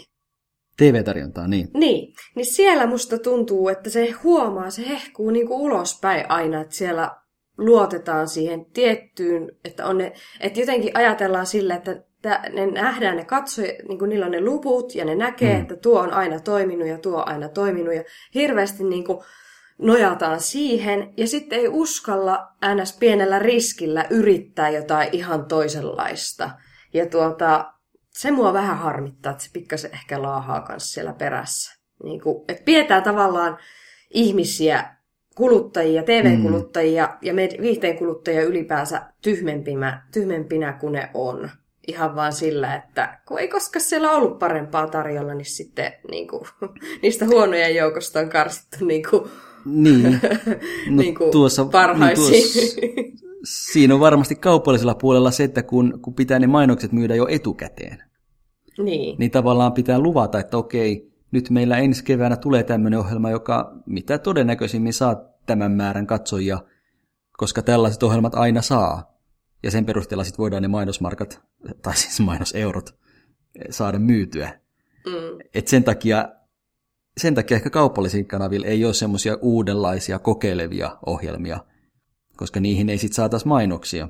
TV-tarjontaa, 0.77 1.47
niin. 1.47 1.67
Niin, 1.73 2.13
niin 2.35 2.45
siellä 2.45 2.87
musta 2.87 3.17
tuntuu, 3.17 3.69
että 3.69 3.89
se 3.89 4.11
huomaa, 4.11 4.69
se 4.69 4.89
hehkuu 4.89 5.29
niinku 5.29 5.63
ulospäin 5.63 6.31
aina, 6.31 6.61
että 6.61 6.75
siellä 6.75 7.15
luotetaan 7.57 8.27
siihen 8.27 8.65
tiettyyn, 8.65 9.51
että, 9.65 9.85
on 9.85 9.97
ne, 9.97 10.13
että 10.39 10.59
jotenkin 10.59 10.97
ajatellaan 10.97 11.45
sille, 11.45 11.73
että 11.73 12.03
ne 12.29 12.65
nähdään, 12.65 13.17
ne 13.17 13.25
katsoo, 13.25 13.65
niin 13.87 13.99
kuin 13.99 14.09
niillä 14.09 14.25
on 14.25 14.31
ne 14.31 14.41
luput 14.41 14.95
ja 14.95 15.05
ne 15.05 15.15
näkee, 15.15 15.55
mm. 15.55 15.61
että 15.61 15.75
tuo 15.75 15.99
on 15.99 16.13
aina 16.13 16.39
toiminut 16.39 16.87
ja 16.87 16.97
tuo 16.97 17.17
on 17.17 17.27
aina 17.27 17.49
toiminut 17.49 17.95
ja 17.95 18.03
hirveästi 18.35 18.83
niin 18.83 19.03
kuin 19.03 19.19
nojataan 19.77 20.39
siihen 20.39 21.13
ja 21.17 21.27
sitten 21.27 21.59
ei 21.59 21.67
uskalla 21.67 22.47
ns. 22.75 22.97
pienellä 22.99 23.39
riskillä 23.39 24.05
yrittää 24.09 24.69
jotain 24.69 25.09
ihan 25.11 25.45
toisenlaista. 25.45 26.49
Ja 26.93 27.05
tuota, 27.05 27.73
se 28.09 28.31
mua 28.31 28.53
vähän 28.53 28.77
harmittaa, 28.77 29.31
että 29.31 29.43
se 29.43 29.49
pikkasen 29.53 29.93
ehkä 29.93 30.21
laahaa 30.21 30.61
kanssa 30.61 30.93
siellä 30.93 31.13
perässä. 31.13 31.79
Niin 32.03 32.21
kuin, 32.21 32.43
että 32.47 32.63
pidetään 32.63 33.03
tavallaan 33.03 33.57
ihmisiä, 34.09 34.95
kuluttajia, 35.35 36.03
TV-kuluttajia 36.03 37.05
mm. 37.05 37.17
ja 37.21 37.35
viihteen 37.35 37.97
kuluttajia 37.97 38.43
ylipäänsä 38.43 39.01
tyhmempinä, 39.21 40.07
tyhmempinä 40.13 40.73
kuin 40.73 40.93
ne 40.93 41.09
on 41.13 41.49
ihan 41.87 42.15
vaan 42.15 42.33
sillä, 42.33 42.75
että 42.75 43.19
kun 43.27 43.39
ei 43.39 43.47
koskaan 43.47 43.83
siellä 43.83 44.11
ollut 44.11 44.39
parempaa 44.39 44.87
tarjolla, 44.87 45.33
niin 45.33 45.45
sitten 45.45 45.93
niin 46.11 46.27
kuin, 46.27 46.43
niistä 47.01 47.25
huonojen 47.25 47.75
joukosta 47.75 48.19
on 48.19 48.29
karsittu 48.29 48.85
niin 48.85 49.03
kuin, 49.09 49.23
niin. 49.65 50.03
No, 50.11 50.19
niin 51.01 51.15
kuin 51.15 51.31
tuossa, 51.31 51.65
parhaisiin. 51.65 52.31
Niin 52.31 52.53
tuossa, 52.53 53.27
siinä 53.71 53.93
on 53.93 53.99
varmasti 53.99 54.35
kaupallisella 54.35 54.95
puolella 54.95 55.31
se, 55.31 55.43
että 55.43 55.63
kun, 55.63 55.99
kun 56.01 56.13
pitää 56.13 56.39
ne 56.39 56.47
mainokset 56.47 56.91
myydä 56.91 57.15
jo 57.15 57.27
etukäteen, 57.27 58.03
niin. 58.77 59.19
niin 59.19 59.31
tavallaan 59.31 59.73
pitää 59.73 59.99
luvata, 59.99 60.39
että 60.39 60.57
okei, 60.57 61.11
nyt 61.31 61.49
meillä 61.49 61.77
ensi 61.77 62.03
keväänä 62.03 62.37
tulee 62.37 62.63
tämmöinen 62.63 62.99
ohjelma, 62.99 63.29
joka 63.29 63.73
mitä 63.85 64.17
todennäköisimmin 64.17 64.93
saa 64.93 65.15
tämän 65.45 65.71
määrän 65.71 66.07
katsojia, 66.07 66.59
koska 67.37 67.61
tällaiset 67.61 68.03
ohjelmat 68.03 68.35
aina 68.35 68.61
saa. 68.61 69.11
Ja 69.63 69.71
sen 69.71 69.85
perusteella 69.85 70.23
sitten 70.23 70.37
voidaan 70.37 70.61
ne 70.61 70.67
mainosmarkat, 70.67 71.41
tai 71.81 71.95
siis 71.95 72.19
mainoseurot, 72.19 72.95
saada 73.69 73.99
myytyä. 73.99 74.59
Mm. 75.05 75.39
Et 75.53 75.67
sen 75.67 75.83
takia 75.83 76.29
sen 77.17 77.35
takia 77.35 77.57
ehkä 77.57 77.69
kaupallisiin 77.69 78.27
kanavilla 78.27 78.67
ei 78.67 78.85
ole 78.85 78.93
semmoisia 78.93 79.37
uudenlaisia 79.41 80.19
kokeilevia 80.19 80.97
ohjelmia, 81.05 81.59
koska 82.37 82.59
niihin 82.59 82.89
ei 82.89 82.97
sitten 82.97 83.15
saataisi 83.15 83.47
mainoksia. 83.47 84.09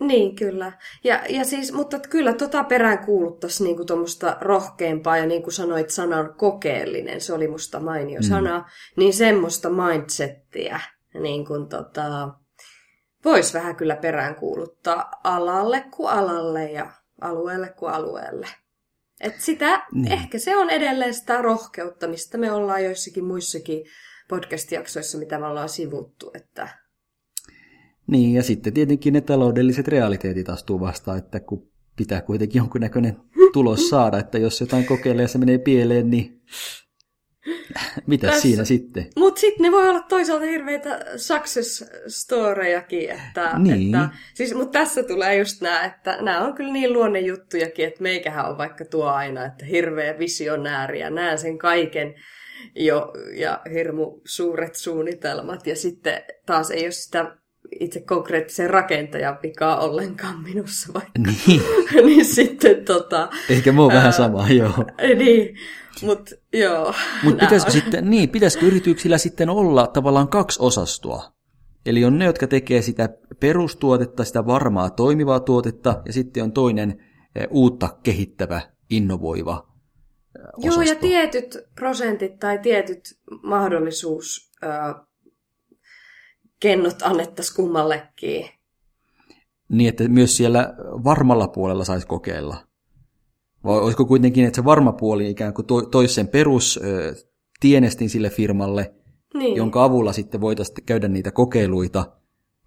Niin, 0.00 0.36
kyllä. 0.36 0.72
Ja, 1.04 1.22
ja 1.28 1.44
siis, 1.44 1.72
mutta 1.72 1.98
kyllä 1.98 2.32
tota 2.32 2.64
perään 2.64 2.98
kuuluttaisiin 2.98 3.64
niinku 3.64 3.84
tuommoista 3.84 4.36
rohkeampaa, 4.40 5.16
ja 5.16 5.26
niin 5.26 5.42
kuin 5.42 5.52
sanoit 5.52 5.90
sanan 5.90 6.34
kokeellinen, 6.34 7.20
se 7.20 7.32
oli 7.32 7.48
musta 7.48 7.80
mainio 7.80 8.20
mm. 8.20 8.28
sana, 8.28 8.70
niin 8.96 9.14
semmoista 9.14 9.70
mindsettiä, 9.70 10.80
niin 11.20 11.46
kuin 11.46 11.68
tota, 11.68 12.34
voisi 13.24 13.54
vähän 13.54 13.76
kyllä 13.76 13.96
perään 13.96 14.34
kuuluttaa 14.34 15.10
alalle 15.24 15.84
kuin 15.96 16.10
alalle 16.10 16.70
ja 16.70 16.90
alueelle 17.20 17.68
kuin 17.68 17.92
alueelle. 17.92 18.48
Et 19.20 19.40
sitä, 19.40 19.86
niin. 19.92 20.12
ehkä 20.12 20.38
se 20.38 20.56
on 20.56 20.70
edelleen 20.70 21.14
sitä 21.14 21.42
rohkeutta, 21.42 22.08
mistä 22.08 22.38
me 22.38 22.52
ollaan 22.52 22.84
joissakin 22.84 23.24
muissakin 23.24 23.84
podcast-jaksoissa, 24.28 25.18
mitä 25.18 25.38
me 25.38 25.46
ollaan 25.46 25.68
sivuttu. 25.68 26.30
Että... 26.34 26.68
Niin, 28.06 28.34
ja 28.34 28.42
sitten 28.42 28.72
tietenkin 28.72 29.12
ne 29.12 29.20
taloudelliset 29.20 29.88
realiteetit 29.88 30.48
astuu 30.48 30.80
vastaan, 30.80 31.18
että 31.18 31.40
kun 31.40 31.70
pitää 31.96 32.20
kuitenkin 32.20 32.58
jonkunnäköinen 32.58 33.16
tulos 33.52 33.88
saada, 33.88 34.18
että 34.18 34.38
jos 34.38 34.60
jotain 34.60 34.86
kokeilee 34.86 35.22
ja 35.22 35.28
se 35.28 35.38
menee 35.38 35.58
pieleen, 35.58 36.10
niin 36.10 36.42
mitä 38.06 38.26
Tässä, 38.26 38.42
siinä 38.42 38.64
sitten? 38.64 39.06
Mutta 39.16 39.40
sitten 39.40 39.62
ne 39.62 39.72
voi 39.72 39.88
olla 39.88 40.00
toisaalta 40.00 40.44
hirveitä 40.44 41.04
success 41.16 41.84
storejakin. 42.06 43.10
Että, 43.10 43.58
niin. 43.58 43.94
että, 43.94 44.08
siis, 44.34 44.54
mutta 44.54 44.78
tässä 44.78 45.02
tulee 45.02 45.36
just 45.36 45.60
nämä, 45.60 45.84
että 45.84 46.22
nämä 46.22 46.44
on 46.44 46.54
kyllä 46.54 46.72
niin 46.72 46.92
luonnejuttujakin, 46.92 47.86
että 47.86 48.02
meikähän 48.02 48.50
on 48.50 48.58
vaikka 48.58 48.84
tuo 48.84 49.06
aina, 49.06 49.44
että 49.44 49.64
hirveä 49.64 50.18
visionääri 50.18 51.00
ja 51.00 51.10
näen 51.10 51.38
sen 51.38 51.58
kaiken 51.58 52.14
jo 52.74 53.12
ja 53.34 53.60
hirmu 53.72 54.20
suuret 54.24 54.74
suunnitelmat. 54.74 55.66
Ja 55.66 55.76
sitten 55.76 56.22
taas 56.46 56.70
ei 56.70 56.84
ole 56.84 56.90
sitä 56.90 57.37
itse 57.80 58.00
konkreettisen 58.00 58.70
rakentajan 58.70 59.38
vikaa 59.42 59.80
ollenkaan 59.80 60.42
minussa 60.42 60.92
vaikka. 60.94 61.10
Niin. 61.26 61.62
niin 62.06 62.24
sitten 62.24 62.84
tota... 62.84 63.28
Ehkä 63.50 63.72
muu 63.72 63.88
vähän 63.88 64.12
sama, 64.12 64.48
joo. 64.48 64.72
Niin, 65.18 65.56
mutta 66.02 66.34
joo. 66.52 66.94
Mutta 67.22 67.44
pitäisikö, 67.44 67.72
sitten, 67.72 68.10
niin, 68.10 68.28
pitäisikö 68.28 68.66
yrityksillä 68.66 69.18
sitten 69.18 69.50
olla 69.50 69.86
tavallaan 69.86 70.28
kaksi 70.28 70.58
osastoa? 70.62 71.32
Eli 71.86 72.04
on 72.04 72.18
ne, 72.18 72.24
jotka 72.24 72.46
tekee 72.46 72.82
sitä 72.82 73.08
perustuotetta, 73.40 74.24
sitä 74.24 74.46
varmaa 74.46 74.90
toimivaa 74.90 75.40
tuotetta, 75.40 76.02
ja 76.06 76.12
sitten 76.12 76.42
on 76.42 76.52
toinen 76.52 77.00
eh, 77.34 77.46
uutta 77.50 77.88
kehittävä, 78.02 78.60
innovoiva 78.90 79.68
osasto. 80.56 80.82
Joo, 80.82 80.82
ja 80.82 80.94
tietyt 80.94 81.58
prosentit 81.74 82.38
tai 82.38 82.58
tietyt 82.58 83.00
mahdollisuus 83.42 84.52
äh, 84.64 84.94
kennot 86.60 87.02
annettaisiin 87.02 87.56
kummallekin. 87.56 88.48
Niin, 89.68 89.88
että 89.88 90.08
myös 90.08 90.36
siellä 90.36 90.74
varmalla 90.80 91.48
puolella 91.48 91.84
saisi 91.84 92.06
kokeilla. 92.06 92.56
Vai 93.64 93.78
olisiko 93.78 94.04
kuitenkin, 94.04 94.44
että 94.44 94.56
se 94.56 94.64
varma 94.64 94.92
puoli 94.92 95.30
ikään 95.30 95.54
kuin 95.54 95.66
toisi 95.90 96.14
sen 96.14 96.28
perus 96.28 96.80
tienestin 97.60 98.10
sille 98.10 98.30
firmalle, 98.30 98.94
niin. 99.34 99.56
jonka 99.56 99.84
avulla 99.84 100.12
sitten 100.12 100.40
voitaisiin 100.40 100.86
käydä 100.86 101.08
niitä 101.08 101.30
kokeiluita, 101.30 102.12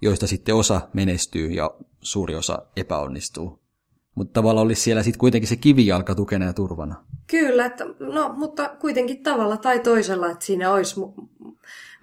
joista 0.01 0.27
sitten 0.27 0.55
osa 0.55 0.81
menestyy 0.93 1.47
ja 1.47 1.71
suuri 2.01 2.35
osa 2.35 2.65
epäonnistuu. 2.75 3.61
Mutta 4.15 4.33
tavallaan 4.33 4.65
olisi 4.65 4.81
siellä 4.81 5.03
sitten 5.03 5.19
kuitenkin 5.19 5.47
se 5.47 5.55
kivijalka 5.55 6.15
tukena 6.15 6.45
ja 6.45 6.53
turvana. 6.53 7.05
Kyllä, 7.27 7.65
että, 7.65 7.85
no, 7.99 8.33
mutta 8.37 8.75
kuitenkin 8.79 9.23
tavalla 9.23 9.57
tai 9.57 9.79
toisella, 9.79 10.29
että 10.29 10.45
siinä 10.45 10.73
olisi 10.73 10.95
mu- 10.95 11.27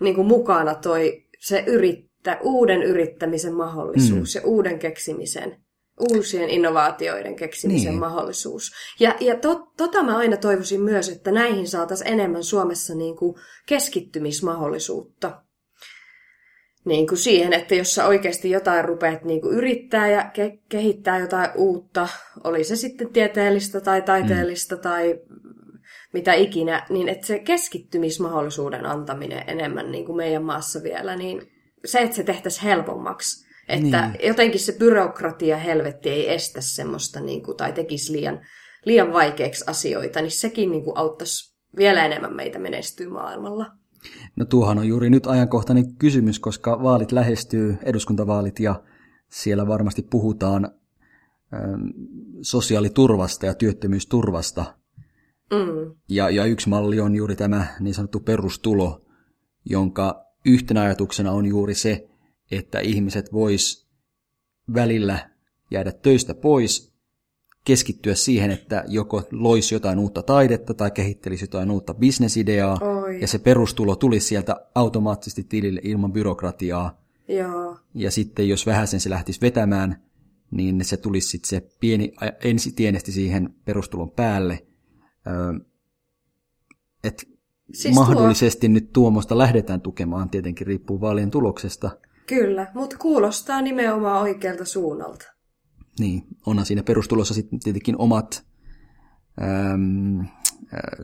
niin 0.01 0.15
kuin 0.15 0.27
mukana 0.27 0.75
toi 0.75 1.28
se 1.39 1.65
yrittä, 1.67 2.39
uuden 2.43 2.83
yrittämisen 2.83 3.55
mahdollisuus 3.55 4.35
mm. 4.35 4.41
ja 4.41 4.47
uuden 4.47 4.79
keksimisen 4.79 5.57
Uusien 6.01 6.51
innovaatioiden 6.51 7.37
keksimisen 7.37 7.91
niin. 7.91 8.01
mahdollisuus. 8.01 8.73
Ja, 9.01 9.17
ja 9.21 9.37
to, 9.37 9.73
tota 9.77 10.03
mä 10.03 10.17
aina 10.17 10.37
toivoisin 10.37 10.81
myös, 10.81 11.09
että 11.09 11.33
näihin 11.33 11.69
saataisiin 11.69 12.13
enemmän 12.13 12.45
Suomessa 12.45 12.95
niin 12.95 13.17
kuin 13.17 13.35
keskittymismahdollisuutta 13.67 15.43
niin 16.85 17.07
kuin 17.07 17.19
siihen, 17.19 17.53
että 17.53 17.75
jos 17.75 17.95
sä 17.95 18.07
oikeasti 18.07 18.51
jotain 18.51 18.85
rupeat 18.85 19.25
niin 19.25 19.41
kuin 19.41 19.57
yrittää 19.57 20.09
ja 20.11 20.23
ke- 20.23 20.59
kehittää 20.69 21.19
jotain 21.19 21.51
uutta, 21.57 22.09
oli 22.45 22.65
se 22.65 22.77
sitten 22.77 23.13
tieteellistä 23.13 23.81
tai 23.81 24.03
taiteellista 24.03 24.77
mm. 24.77 24.81
tai 24.81 25.21
mitä 26.13 26.33
ikinä, 26.35 26.87
niin 26.91 27.09
että 27.09 27.27
se 27.27 27.39
keskittymismahdollisuuden 27.39 28.87
antaminen 28.87 29.45
enemmän 29.47 29.93
niin 29.93 30.07
kuin 30.07 30.17
meidän 30.17 30.43
maassa 30.43 30.83
vielä, 30.83 31.17
niin 31.17 31.43
se, 31.85 31.99
että 31.99 32.17
se 32.17 32.23
tehtäisiin 32.23 32.65
helpommaksi. 32.65 33.49
Että 33.69 34.09
niin. 34.09 34.29
jotenkin 34.29 34.61
se 34.61 34.73
byrokratia 34.79 35.57
helvetti 35.57 36.09
ei 36.11 36.35
estä 36.35 36.61
semmoista, 36.61 37.21
niin 37.21 37.43
kuin, 37.43 37.57
tai 37.57 37.73
tekisi 37.73 38.13
liian, 38.13 38.41
liian 38.85 39.13
vaikeaksi 39.13 39.65
asioita, 39.67 40.21
niin 40.21 40.31
sekin 40.31 40.71
niin 40.71 40.85
kuin 40.85 40.99
auttaisi 40.99 41.59
vielä 41.77 42.05
enemmän 42.05 42.37
meitä 42.37 42.59
menestyä 42.59 43.09
maailmalla. 43.09 43.67
No 44.37 44.45
tuohan 44.45 44.79
on 44.79 44.89
juuri 44.89 45.11
nyt 45.11 45.27
ajankohtainen 45.27 45.97
kysymys, 45.97 46.39
koska 46.39 46.83
vaalit 46.83 47.13
lähestyy, 47.13 47.77
eduskuntavaalit, 47.83 48.61
ja 48.61 48.83
siellä 49.29 49.67
varmasti 49.67 50.03
puhutaan 50.03 50.71
sosiaaliturvasta 52.43 53.47
ja 53.47 53.55
työttömyysturvasta. 53.55 54.78
Mm. 55.53 55.95
Ja, 56.09 56.31
ja 56.31 56.45
yksi 56.45 56.69
malli 56.69 57.01
on 57.01 57.15
juuri 57.15 57.37
tämä 57.37 57.67
niin 57.81 57.95
sanottu 57.95 58.21
perustulo, 58.21 59.05
jonka 59.65 60.25
yhtenä 60.45 60.83
ajatuksena 60.83 61.33
on 61.33 61.47
juuri 61.47 61.75
se, 61.75 62.09
että 62.51 62.81
ihmiset 62.81 63.33
vois 63.33 63.89
välillä 64.75 65.31
jäädä 65.71 65.93
töistä 65.93 66.35
pois, 66.35 66.93
keskittyä 67.65 68.15
siihen, 68.15 68.51
että 68.51 68.85
joko 68.87 69.23
loisi 69.31 69.75
jotain 69.75 69.99
uutta 69.99 70.23
taidetta 70.23 70.75
tai 70.75 70.91
kehittelisi 70.91 71.45
jotain 71.45 71.71
uutta 71.71 71.95
bisnesideaa, 71.95 72.79
Oi. 72.81 73.21
ja 73.21 73.27
se 73.27 73.39
perustulo 73.39 73.97
tulisi 73.97 74.27
sieltä 74.27 74.57
automaattisesti 74.75 75.45
tilille 75.45 75.81
ilman 75.85 76.13
byrokratiaa. 76.13 77.03
Joo. 77.29 77.77
Ja 77.95 78.11
sitten 78.11 78.49
jos 78.49 78.67
vähäsen 78.67 79.01
se 79.01 79.11
lähtisi 79.11 79.41
vetämään, 79.41 80.03
niin 80.51 80.85
se 80.85 80.97
tulisi 80.97 81.29
sitten 81.29 81.49
se 81.49 81.69
pieni 81.81 82.13
ensitienesti 82.45 83.13
siihen 83.13 83.55
perustulon 83.65 84.11
päälle. 84.11 84.67
Että 87.05 87.23
siis 87.73 87.95
mahdollisesti 87.95 88.67
tuo... 88.67 88.73
nyt 88.75 88.93
tuomosta 88.93 89.39
lähdetään 89.39 89.81
tukemaan, 89.81 90.31
tietenkin 90.31 90.67
riippuu 90.67 91.01
vaalien 91.01 91.31
tuloksesta. 91.31 91.91
Kyllä, 92.27 92.71
mutta 92.75 92.97
kuulostaa 92.99 93.63
nimenomaan 93.63 94.23
oikealta 94.23 94.65
suunnalta. 94.65 95.27
Niin, 95.99 96.23
onhan 96.47 96.67
siinä 96.67 96.83
perustulossa 96.83 97.35
sitten 97.35 97.61
tietenkin 97.61 97.97
omat 97.99 98.47
äm, 99.43 100.27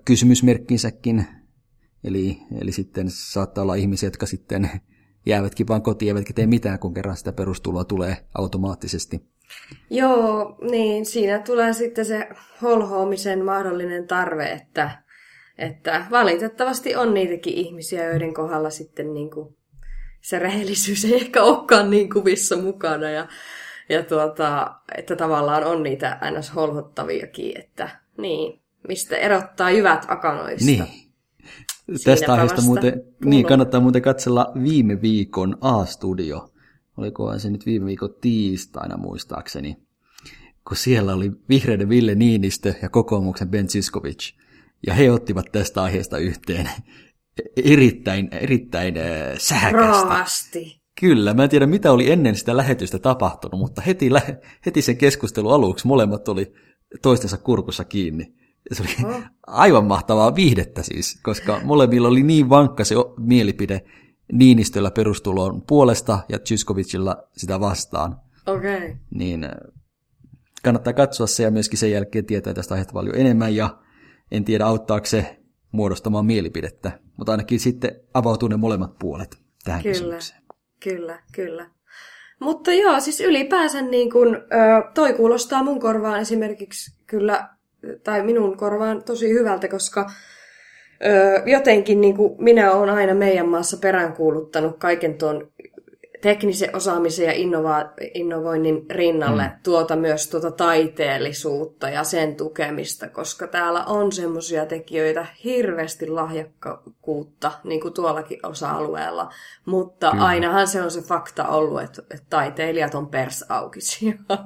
kysymysmerkkinsäkin, 0.04 1.26
eli, 2.04 2.38
eli 2.60 2.72
sitten 2.72 3.06
saattaa 3.10 3.62
olla 3.62 3.74
ihmisiä, 3.74 4.06
jotka 4.06 4.26
sitten 4.26 4.70
jäävätkin 5.26 5.68
vaan 5.68 5.82
kotiin 5.82 6.08
eivätkä 6.08 6.32
tee 6.32 6.46
mitään, 6.46 6.78
kun 6.78 6.94
kerran 6.94 7.16
sitä 7.16 7.32
perustuloa 7.32 7.84
tulee 7.84 8.26
automaattisesti. 8.34 9.33
Joo, 9.90 10.56
niin 10.70 11.06
siinä 11.06 11.38
tulee 11.38 11.72
sitten 11.72 12.04
se 12.04 12.28
holhoamisen 12.62 13.44
mahdollinen 13.44 14.06
tarve, 14.06 14.44
että, 14.52 14.90
että 15.58 16.06
valitettavasti 16.10 16.96
on 16.96 17.14
niitäkin 17.14 17.54
ihmisiä, 17.54 18.04
joiden 18.04 18.34
kohdalla 18.34 18.70
sitten 18.70 19.14
niin 19.14 19.30
kuin 19.30 19.56
se 20.20 20.38
rehellisyys 20.38 21.04
ei 21.04 21.14
ehkä 21.14 21.42
olekaan 21.42 21.90
niin 21.90 22.10
kuvissa 22.10 22.56
mukana. 22.56 23.10
Ja 23.10 23.28
ja 23.88 24.02
tuota, 24.02 24.74
että 24.98 25.16
tavallaan 25.16 25.64
on 25.64 25.82
niitä 25.82 26.18
ns. 26.38 26.54
holhottaviakin, 26.54 27.60
että 27.60 28.00
niin, 28.18 28.60
mistä 28.88 29.16
erottaa 29.16 29.70
jyvät 29.70 30.04
akanoista. 30.08 30.66
Niin. 30.66 30.84
Tästä 32.04 32.32
aiheesta 32.32 32.62
muuten, 32.62 33.02
niin, 33.24 33.46
kannattaa 33.46 33.80
muuten 33.80 34.02
katsella 34.02 34.52
viime 34.62 35.02
viikon 35.02 35.58
A-studio. 35.60 36.53
Olikohan 36.96 37.40
se 37.40 37.50
nyt 37.50 37.66
viime 37.66 37.86
viikon 37.86 38.14
tiistaina 38.20 38.96
muistaakseni, 38.96 39.76
kun 40.68 40.76
siellä 40.76 41.14
oli 41.14 41.32
vihreiden 41.48 41.88
Ville 41.88 42.14
Niinistö 42.14 42.74
ja 42.82 42.88
kokoomuksen 42.88 43.48
Ben 43.48 43.68
Siskovic. 43.68 44.32
Ja 44.86 44.94
he 44.94 45.10
ottivat 45.10 45.46
tästä 45.52 45.82
aiheesta 45.82 46.18
yhteen 46.18 46.70
erittäin, 47.56 48.28
erittäin 48.32 48.98
äh, 48.98 49.04
sähkästä. 49.38 50.08
Raasti. 50.08 50.80
Kyllä, 51.00 51.34
mä 51.34 51.44
en 51.44 51.50
tiedä 51.50 51.66
mitä 51.66 51.92
oli 51.92 52.10
ennen 52.10 52.36
sitä 52.36 52.56
lähetystä 52.56 52.98
tapahtunut, 52.98 53.60
mutta 53.60 53.82
heti, 53.82 54.10
heti 54.66 54.82
sen 54.82 54.96
keskustelun 54.96 55.54
aluksi 55.54 55.86
molemmat 55.86 56.28
oli 56.28 56.52
toistensa 57.02 57.36
kurkussa 57.36 57.84
kiinni. 57.84 58.34
Se 58.72 58.82
oli 58.82 59.14
oh. 59.14 59.22
aivan 59.46 59.84
mahtavaa 59.84 60.34
viihdettä 60.34 60.82
siis, 60.82 61.20
koska 61.22 61.60
molemmilla 61.64 62.08
oli 62.08 62.22
niin 62.22 62.48
vankka 62.48 62.84
se 62.84 62.94
mielipide 63.18 63.84
Niinistöllä 64.32 64.90
perustuloon 64.90 65.62
puolesta 65.62 66.18
ja 66.28 66.38
Tyskovicilla 66.38 67.28
sitä 67.36 67.60
vastaan. 67.60 68.20
Okay. 68.46 68.96
Niin 69.10 69.44
äh, 69.44 69.50
kannattaa 70.62 70.92
katsoa 70.92 71.26
se 71.26 71.42
ja 71.42 71.50
myöskin 71.50 71.78
sen 71.78 71.90
jälkeen 71.90 72.26
tietää 72.26 72.54
tästä 72.54 72.74
aiheesta 72.74 72.92
paljon 72.92 73.16
enemmän 73.16 73.56
ja 73.56 73.78
en 74.30 74.44
tiedä 74.44 74.66
auttaako 74.66 75.06
se 75.06 75.40
muodostamaan 75.72 76.26
mielipidettä, 76.26 76.98
mutta 77.16 77.32
ainakin 77.32 77.60
sitten 77.60 78.00
avautuu 78.14 78.48
ne 78.48 78.56
molemmat 78.56 78.98
puolet 78.98 79.36
tähän 79.64 79.82
Kyllä. 79.82 79.92
kysymykseen. 79.92 80.42
Kyllä, 80.80 81.22
kyllä. 81.32 81.70
Mutta 82.40 82.72
joo, 82.72 83.00
siis 83.00 83.20
ylipäänsä 83.20 83.82
niin 83.82 84.10
kun, 84.10 84.36
toi 84.94 85.12
kuulostaa 85.12 85.62
mun 85.62 85.80
korvaan 85.80 86.20
esimerkiksi 86.20 86.98
kyllä, 87.06 87.48
tai 88.04 88.22
minun 88.22 88.56
korvaan 88.56 89.04
tosi 89.04 89.28
hyvältä, 89.28 89.68
koska 89.68 90.10
jotenkin 91.46 92.00
niin 92.00 92.16
kuin 92.16 92.34
minä 92.38 92.72
olen 92.72 92.94
aina 92.94 93.14
meidän 93.14 93.48
maassa 93.48 93.76
peräänkuuluttanut 93.76 94.76
kaiken 94.78 95.14
tuon 95.14 95.48
teknisen 96.24 96.76
osaamisen 96.76 97.26
ja 97.26 97.32
innova- 97.32 97.92
innovoinnin 98.14 98.86
rinnalle 98.90 99.42
mm. 99.42 99.50
tuota 99.62 99.96
myös 99.96 100.30
tuota 100.30 100.50
taiteellisuutta 100.50 101.88
ja 101.88 102.04
sen 102.04 102.36
tukemista, 102.36 103.08
koska 103.08 103.46
täällä 103.46 103.84
on 103.84 104.12
semmoisia 104.12 104.66
tekijöitä 104.66 105.26
hirveästi 105.44 106.06
lahjakkuutta, 106.06 107.52
niin 107.64 107.80
kuin 107.80 107.94
tuollakin 107.94 108.46
osa-alueella. 108.46 109.32
Mutta 109.64 110.10
kyllä. 110.10 110.24
ainahan 110.24 110.68
se 110.68 110.82
on 110.82 110.90
se 110.90 111.00
fakta 111.02 111.48
ollut, 111.48 111.82
että, 111.82 112.02
että 112.10 112.26
taiteilijat 112.30 112.94
on 112.94 113.06
persaukisia. 113.06 114.12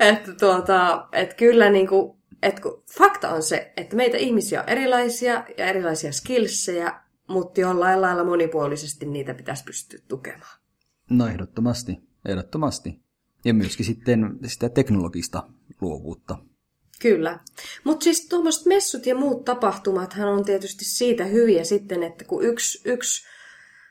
että, 0.00 0.32
tuota, 0.40 1.06
että 1.12 1.34
kyllä 1.34 1.70
niin 1.70 1.86
kuin, 1.86 2.16
että 2.46 2.62
kun 2.62 2.82
fakta 2.98 3.28
on 3.28 3.42
se, 3.42 3.72
että 3.76 3.96
meitä 3.96 4.16
ihmisiä 4.16 4.62
on 4.62 4.68
erilaisia 4.68 5.44
ja 5.58 5.66
erilaisia 5.66 6.12
skillsejä, 6.12 7.00
mutta 7.28 7.60
jollain 7.60 8.00
lailla 8.00 8.24
monipuolisesti 8.24 9.06
niitä 9.06 9.34
pitäisi 9.34 9.64
pystyä 9.64 10.00
tukemaan. 10.08 10.60
No 11.10 11.26
ehdottomasti, 11.26 11.98
ehdottomasti. 12.28 13.00
Ja 13.44 13.54
myöskin 13.54 13.86
sitten 13.86 14.38
sitä 14.46 14.68
teknologista 14.68 15.42
luovuutta. 15.80 16.38
Kyllä. 17.02 17.40
Mutta 17.84 18.04
siis 18.04 18.28
tuommoiset 18.28 18.66
messut 18.66 19.06
ja 19.06 19.14
muut 19.14 19.44
tapahtumathan 19.44 20.28
on 20.28 20.44
tietysti 20.44 20.84
siitä 20.84 21.24
hyviä 21.24 21.64
sitten, 21.64 22.02
että 22.02 22.24
kun 22.24 22.44
yksi, 22.44 22.80
yksi, 22.84 23.26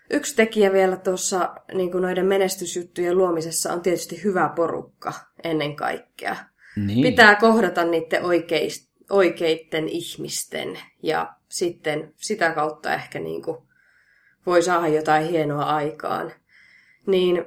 yksi 0.10 0.36
tekijä 0.36 0.74
vielä 0.74 0.98
tuossa 0.98 1.56
niin 1.74 1.92
noiden 1.92 2.26
menestysjuttujen 2.26 3.18
luomisessa 3.18 3.74
on 3.74 3.82
tietysti 3.82 4.24
hyvä 4.24 4.54
porukka 4.56 5.14
ennen 5.44 5.76
kaikkea. 5.76 6.36
Niin. 6.76 7.02
Pitää 7.02 7.36
kohdata 7.36 7.84
niiden 7.84 8.24
oikeist, 8.24 8.92
oikeitten 9.10 9.90
ihmisten 9.90 10.80
ja 11.04 11.36
sitten 11.50 12.14
sitä 12.16 12.52
kautta 12.52 12.94
ehkä 12.94 13.20
niin 13.20 13.42
kuin 13.42 13.58
voi 14.46 14.62
saada 14.64 14.88
jotain 14.88 15.30
hienoa 15.30 15.64
aikaan. 15.64 16.32
Niin 17.08 17.46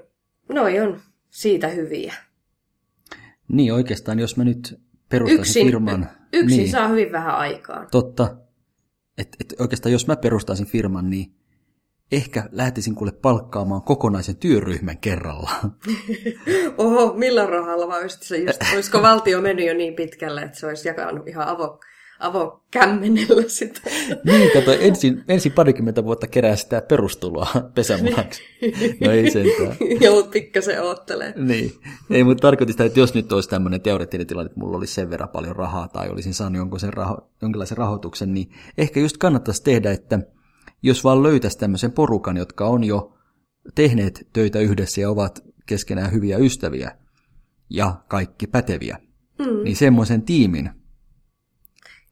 noi 0.49 0.81
on 0.81 1.01
siitä 1.31 1.69
hyviä. 1.69 2.15
Niin 3.49 3.73
oikeastaan, 3.73 4.19
jos 4.19 4.37
mä 4.37 4.45
nyt 4.45 4.81
perustan 5.09 5.39
yksin, 5.39 5.67
firman... 5.67 6.09
Yksin 6.33 6.59
niin, 6.59 6.71
saa 6.71 6.89
hyvin 6.89 7.13
vähän 7.13 7.37
aikaa. 7.37 7.87
Totta. 7.91 8.37
Et, 9.19 9.29
et 9.41 9.55
oikeastaan 9.59 9.93
jos 9.93 10.07
mä 10.07 10.17
perustaisin 10.17 10.67
firman, 10.67 11.11
niin 11.11 11.38
ehkä 12.13 12.49
lähtisin 12.53 12.95
kuule 12.95 13.13
palkkaamaan 13.13 13.83
kokonaisen 13.83 14.37
työryhmän 14.37 14.99
kerralla. 14.99 15.51
Oho, 16.79 17.13
millä 17.15 17.47
rahalla 17.47 17.89
vai 17.89 18.11
se 18.11 18.37
just, 18.37 18.61
olisiko 18.75 19.03
valtio 19.03 19.41
mennyt 19.41 19.67
jo 19.67 19.75
niin 19.75 19.95
pitkälle, 19.95 20.43
että 20.43 20.59
se 20.59 20.67
olisi 20.67 20.89
jakanut 20.89 21.29
ihan 21.29 21.49
avo, 21.49 21.81
avokämmenellä 22.21 23.43
sitä. 23.47 23.81
Niin, 24.25 24.51
kato, 24.53 24.73
ensin, 24.73 25.25
ensin 25.29 25.53
parikymmentä 25.53 26.05
vuotta 26.05 26.27
kerää 26.27 26.57
sitä 26.57 26.83
perustuloa 26.83 27.49
pesämunaksi. 27.75 28.43
No 29.01 29.11
ei 29.11 29.31
sentään. 29.31 29.77
Joudut 30.01 30.31
pikkasen 30.31 30.83
oottelee. 30.83 31.35
Niin, 31.37 31.73
ei, 32.11 32.25
mutta 32.25 32.41
tarkoitin 32.43 32.73
sitä, 32.73 32.85
että 32.85 33.01
jos 33.01 33.15
nyt 33.15 33.33
olisi 33.33 33.49
tämmöinen 33.49 33.81
teoreettinen 33.81 34.27
tilanne, 34.27 34.47
että 34.47 34.61
mulla 34.61 34.77
olisi 34.77 34.95
sen 34.95 35.11
verran 35.11 35.29
paljon 35.29 35.57
rahaa 35.57 35.89
tai 35.89 36.09
olisin 36.09 36.35
saanut 36.35 36.57
jonkun 36.57 36.81
sen 36.81 36.93
raho, 36.93 37.31
jonkinlaisen 37.43 37.79
rahoituksen, 37.79 38.35
niin 38.35 38.51
ehkä 38.79 39.01
just 39.01 39.17
kannattaisi 39.17 39.63
tehdä, 39.63 39.91
että 39.91 40.21
jos 40.83 41.05
vaan 41.05 41.23
löytäisi 41.23 41.59
tämmöisen 41.59 41.93
porukan, 41.93 42.37
jotka 42.37 42.67
on 42.67 42.85
jo 42.85 43.19
tehneet 43.75 44.29
töitä 44.33 44.59
yhdessä 44.59 45.01
ja 45.01 45.11
ovat 45.11 45.45
keskenään 45.67 46.13
hyviä 46.13 46.39
ystäviä, 46.39 46.99
ja 47.71 47.95
kaikki 48.09 48.47
päteviä. 48.47 48.99
Mm. 49.39 49.65
Niin 49.65 49.77
semmoisen 49.77 50.23
tiimin, 50.23 50.71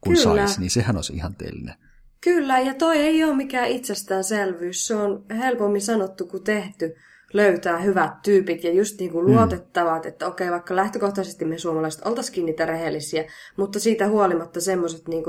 kun 0.01 0.17
saisi, 0.17 0.59
niin 0.59 0.71
sehän 0.71 0.95
olisi 0.95 1.13
ihanteellinen. 1.13 1.75
Kyllä, 2.21 2.59
ja 2.59 2.73
toi 2.73 2.97
ei 2.97 3.23
ole 3.23 3.35
mikään 3.35 3.67
itsestäänselvyys. 3.67 4.87
Se 4.87 4.95
on 4.95 5.25
helpommin 5.29 5.81
sanottu 5.81 6.25
kuin 6.25 6.43
tehty 6.43 6.95
löytää 7.33 7.77
hyvät 7.77 8.21
tyypit 8.21 8.63
ja 8.63 8.73
just 8.73 8.99
niin 8.99 9.11
kuin 9.11 9.25
mm. 9.25 9.31
luotettavat, 9.31 10.05
että 10.05 10.27
okei, 10.27 10.51
vaikka 10.51 10.75
lähtökohtaisesti 10.75 11.45
me 11.45 11.57
suomalaiset 11.57 12.05
oltaisikin 12.05 12.45
niitä 12.45 12.65
rehellisiä, 12.65 13.25
mutta 13.57 13.79
siitä 13.79 14.07
huolimatta 14.07 14.61
semmoiset 14.61 15.07
niin 15.07 15.23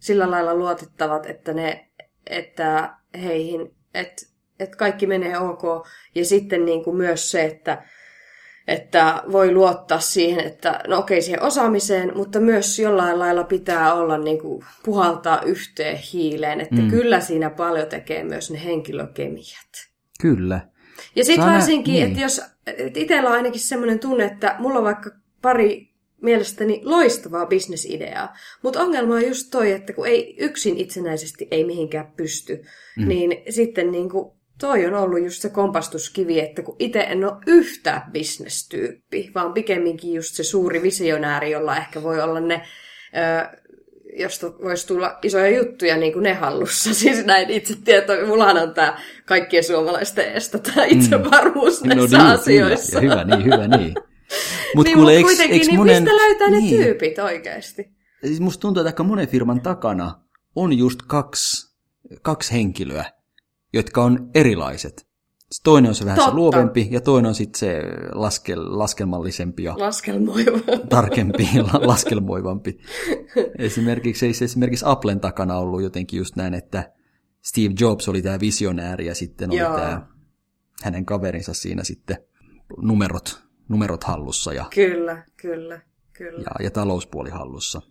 sillä 0.00 0.30
lailla 0.30 0.54
luotettavat, 0.54 1.26
että, 1.26 1.52
ne, 1.52 1.90
että 2.26 2.94
heihin, 3.22 3.74
että, 3.94 4.26
että 4.60 4.76
kaikki 4.76 5.06
menee 5.06 5.38
ok. 5.38 5.62
Ja 6.14 6.24
sitten 6.24 6.64
niin 6.64 6.84
kuin 6.84 6.96
myös 6.96 7.30
se, 7.30 7.44
että, 7.44 7.82
että 8.68 9.22
voi 9.32 9.52
luottaa 9.52 10.00
siihen, 10.00 10.46
että 10.46 10.80
no 10.88 10.98
okei 10.98 11.22
siihen 11.22 11.42
osaamiseen, 11.42 12.16
mutta 12.16 12.40
myös 12.40 12.78
jollain 12.78 13.18
lailla 13.18 13.44
pitää 13.44 13.94
olla 13.94 14.18
niin 14.18 14.38
kuin, 14.38 14.64
puhaltaa 14.84 15.42
yhteen 15.42 15.96
hiileen, 15.96 16.60
että 16.60 16.82
mm. 16.82 16.90
kyllä 16.90 17.20
siinä 17.20 17.50
paljon 17.50 17.88
tekee 17.88 18.24
myös 18.24 18.50
ne 18.50 18.64
henkilökemiat. 18.64 19.88
Kyllä. 20.20 20.60
Ja 21.16 21.24
sitten 21.24 21.46
varsinkin, 21.46 21.94
niin. 21.94 22.06
että 22.06 22.20
jos 22.20 22.40
et 22.66 22.96
itsellä 22.96 23.28
on 23.28 23.36
ainakin 23.36 23.60
semmoinen 23.60 23.98
tunne, 23.98 24.24
että 24.24 24.56
mulla 24.58 24.78
on 24.78 24.84
vaikka 24.84 25.10
pari 25.42 25.93
mielestäni 26.22 26.80
loistavaa 26.84 27.46
bisnesideaa, 27.46 28.36
mutta 28.62 28.80
ongelma 28.80 29.14
on 29.14 29.26
just 29.26 29.48
toi, 29.50 29.72
että 29.72 29.92
kun 29.92 30.06
ei 30.06 30.36
yksin 30.38 30.78
itsenäisesti 30.78 31.48
ei 31.50 31.64
mihinkään 31.64 32.12
pysty, 32.16 32.64
mm. 32.96 33.08
niin 33.08 33.42
sitten 33.50 33.92
niin 33.92 34.10
kuin 34.10 34.30
toi 34.60 34.86
on 34.86 34.94
ollut 34.94 35.22
just 35.22 35.42
se 35.42 35.48
kompastuskivi, 35.48 36.40
että 36.40 36.62
kun 36.62 36.76
itse 36.78 37.00
en 37.00 37.24
ole 37.24 37.40
yhtä 37.46 38.02
bisnestyyppi, 38.12 39.30
vaan 39.34 39.52
pikemminkin 39.52 40.12
just 40.12 40.34
se 40.34 40.44
suuri 40.44 40.82
visionääri, 40.82 41.50
jolla 41.50 41.76
ehkä 41.76 42.02
voi 42.02 42.20
olla 42.20 42.40
ne, 42.40 42.62
ö, 43.16 43.58
josta 44.18 44.52
voisi 44.62 44.86
tulla 44.86 45.18
isoja 45.22 45.56
juttuja 45.56 45.96
niin 45.96 46.12
kuin 46.12 46.22
ne 46.22 46.34
hallussa. 46.34 46.94
Siis 47.00 47.24
näin 47.24 47.50
itse 47.50 47.74
tieto, 47.84 48.12
mullahan 48.26 48.58
on 48.58 48.74
tämä 48.74 48.98
kaikkien 49.24 49.64
suomalaisten 49.64 50.32
estä 50.32 50.58
tämä 50.58 50.84
itsevarmuus 50.84 51.82
mm. 51.82 51.88
näissä 51.88 52.18
no, 52.18 52.24
niin, 52.24 52.32
asioissa. 52.34 52.98
Ja 52.98 53.02
hyvä 53.02 53.24
niin, 53.24 53.44
hyvä 53.44 53.68
niin. 53.68 53.94
Mut 54.74 54.86
niin, 54.86 54.96
kuule, 54.96 55.12
mutta 55.12 55.26
kuitenkin, 55.26 55.56
eks 55.56 55.66
niin 55.66 55.78
monen... 55.78 56.02
mistä 56.02 56.16
löytää 56.16 56.50
ne 56.50 56.56
niin. 56.56 56.82
tyypit 56.82 57.18
oikeasti? 57.18 57.90
Siis 58.24 58.40
musta 58.40 58.60
tuntuu, 58.60 58.80
että 58.80 58.88
aika 58.88 59.02
monen 59.02 59.28
firman 59.28 59.60
takana 59.60 60.20
on 60.56 60.78
just 60.78 61.02
kaksi, 61.06 61.76
kaksi 62.22 62.52
henkilöä, 62.52 63.04
jotka 63.72 64.04
on 64.04 64.30
erilaiset. 64.34 65.06
Toinen 65.64 65.88
on 65.88 65.94
se 65.94 66.04
vähän 66.04 66.16
Totta. 66.16 66.30
se 66.30 66.36
luovempi 66.36 66.88
ja 66.90 67.00
toinen 67.00 67.28
on 67.28 67.34
sitten 67.34 67.58
se 67.58 67.82
laskel, 68.12 68.78
laskelmallisempi 68.78 69.62
ja 69.62 69.74
Laskelmoiva. 69.78 70.58
tarkempi, 70.88 71.48
laskelmoivampi. 71.72 72.78
Esimerkiksi 73.58 74.26
ei 74.26 74.34
se 74.34 74.44
esimerkiksi 74.44 74.84
Applen 74.88 75.20
takana 75.20 75.56
ollut 75.56 75.82
jotenkin 75.82 76.18
just 76.18 76.36
näin, 76.36 76.54
että 76.54 76.92
Steve 77.42 77.74
Jobs 77.80 78.08
oli 78.08 78.22
tämä 78.22 78.40
visionääri 78.40 79.06
ja 79.06 79.14
sitten 79.14 79.50
oli 79.50 79.58
tämä 79.58 80.06
hänen 80.82 81.04
kaverinsa 81.04 81.54
siinä 81.54 81.84
sitten 81.84 82.16
numerot, 82.82 83.42
numerot 83.68 84.04
hallussa. 84.04 84.52
Ja, 84.52 84.64
kyllä, 84.74 85.22
kyllä, 85.36 85.80
kyllä. 86.12 86.38
Ja, 86.38 86.64
ja 86.64 86.70
talouspuoli 86.70 87.30
hallussa. 87.30 87.82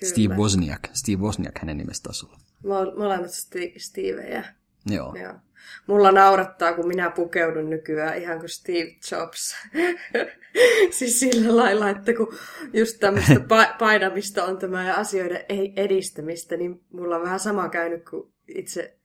Kyllä. 0.00 0.12
Steve 0.12 0.34
Wozniak, 0.34 0.80
Steve 0.92 1.22
Wozniak 1.22 1.58
hänen 1.58 1.78
nimestä 1.78 2.04
taisi 2.04 2.26
olla. 2.26 2.38
Molemmat 2.96 3.30
Stevejä. 3.76 4.44
Joo. 4.86 5.14
Joo. 5.14 5.34
Mulla 5.86 6.12
naurattaa, 6.12 6.72
kun 6.72 6.88
minä 6.88 7.10
pukeudun 7.10 7.70
nykyään 7.70 8.18
ihan 8.18 8.38
kuin 8.38 8.48
Steve 8.48 8.96
Jobs. 9.10 9.56
siis 10.98 11.20
sillä 11.20 11.56
lailla, 11.56 11.90
että 11.90 12.14
kun 12.14 12.34
just 12.72 12.98
tämmöistä 13.00 13.34
pa- 13.52 13.76
painamista 13.78 14.44
on 14.44 14.58
tämä 14.58 14.86
ja 14.86 14.94
asioiden 14.94 15.44
edistämistä, 15.76 16.56
niin 16.56 16.80
mulla 16.92 17.16
on 17.16 17.22
vähän 17.22 17.40
sama 17.40 17.68
käynyt 17.68 18.08
kuin 18.10 18.32
itse 18.48 18.98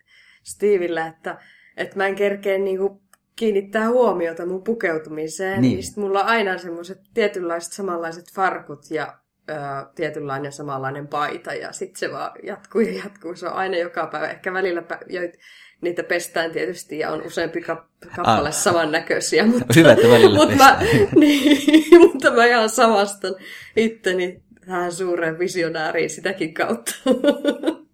Stevillä, 0.43 1.07
että, 1.07 1.37
että 1.77 1.97
mä 1.97 2.07
en 2.07 2.15
kerkeä 2.15 2.57
niinku 2.57 3.01
kiinnittää 3.35 3.89
huomiota 3.89 4.45
mun 4.45 4.63
pukeutumiseen. 4.63 5.61
Niin. 5.61 5.77
niin 5.77 5.93
mulla 5.97 6.19
on 6.19 6.25
aina 6.25 6.57
semmoiset 6.57 6.97
tietynlaiset 7.13 7.73
samanlaiset 7.73 8.25
farkut 8.35 8.91
ja 8.91 9.17
ö, 9.49 9.53
tietynlainen 9.95 10.51
samanlainen 10.51 11.07
paita 11.07 11.53
ja 11.53 11.71
sitten 11.71 11.99
se 11.99 12.11
vaan 12.11 12.31
jatkuu 12.43 12.81
ja 12.81 12.93
jatkuu. 13.03 13.35
Se 13.35 13.47
on 13.47 13.53
aina 13.53 13.77
joka 13.77 14.07
päivä. 14.07 14.27
Ehkä 14.27 14.53
välillä 14.53 14.81
pä- 14.81 15.37
niitä 15.81 16.03
pestään 16.03 16.51
tietysti 16.51 16.99
ja 16.99 17.11
on 17.11 17.25
useampi 17.25 17.59
kap- 17.59 18.09
kappale 18.15 18.49
ah. 18.49 18.53
samannäköisiä. 18.53 19.45
Mutta, 19.45 19.73
Hyvä, 19.75 19.91
että 19.91 20.07
välillä 20.07 20.35
mutta 20.35 20.55
mä, 20.55 20.79
niin, 21.19 22.01
mutta 22.01 22.31
mä 22.31 22.45
ihan 22.45 22.69
samastan 22.69 23.35
itteni 23.75 24.43
tähän 24.65 24.91
suureen 24.91 25.39
visionääriin 25.39 26.09
sitäkin 26.09 26.53
kautta. 26.53 26.95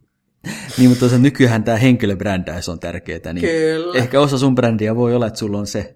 niin, 0.78 0.89
mutta 0.89 1.00
tosiaan 1.00 1.24
nykyään 1.24 1.64
tämä 1.64 1.78
henkilöbrändäys 1.78 2.70
on 2.70 2.80
tärkeää. 2.80 3.34
Niin 3.34 3.46
Kyllä. 3.46 3.98
Ehkä 3.98 4.22
osa 4.22 4.38
sun 4.38 4.56
brändiä 4.56 4.96
voi 4.96 5.16
olla, 5.16 5.28
että 5.28 5.39
sulla 5.39 5.58
on 5.58 5.68
se 5.68 5.96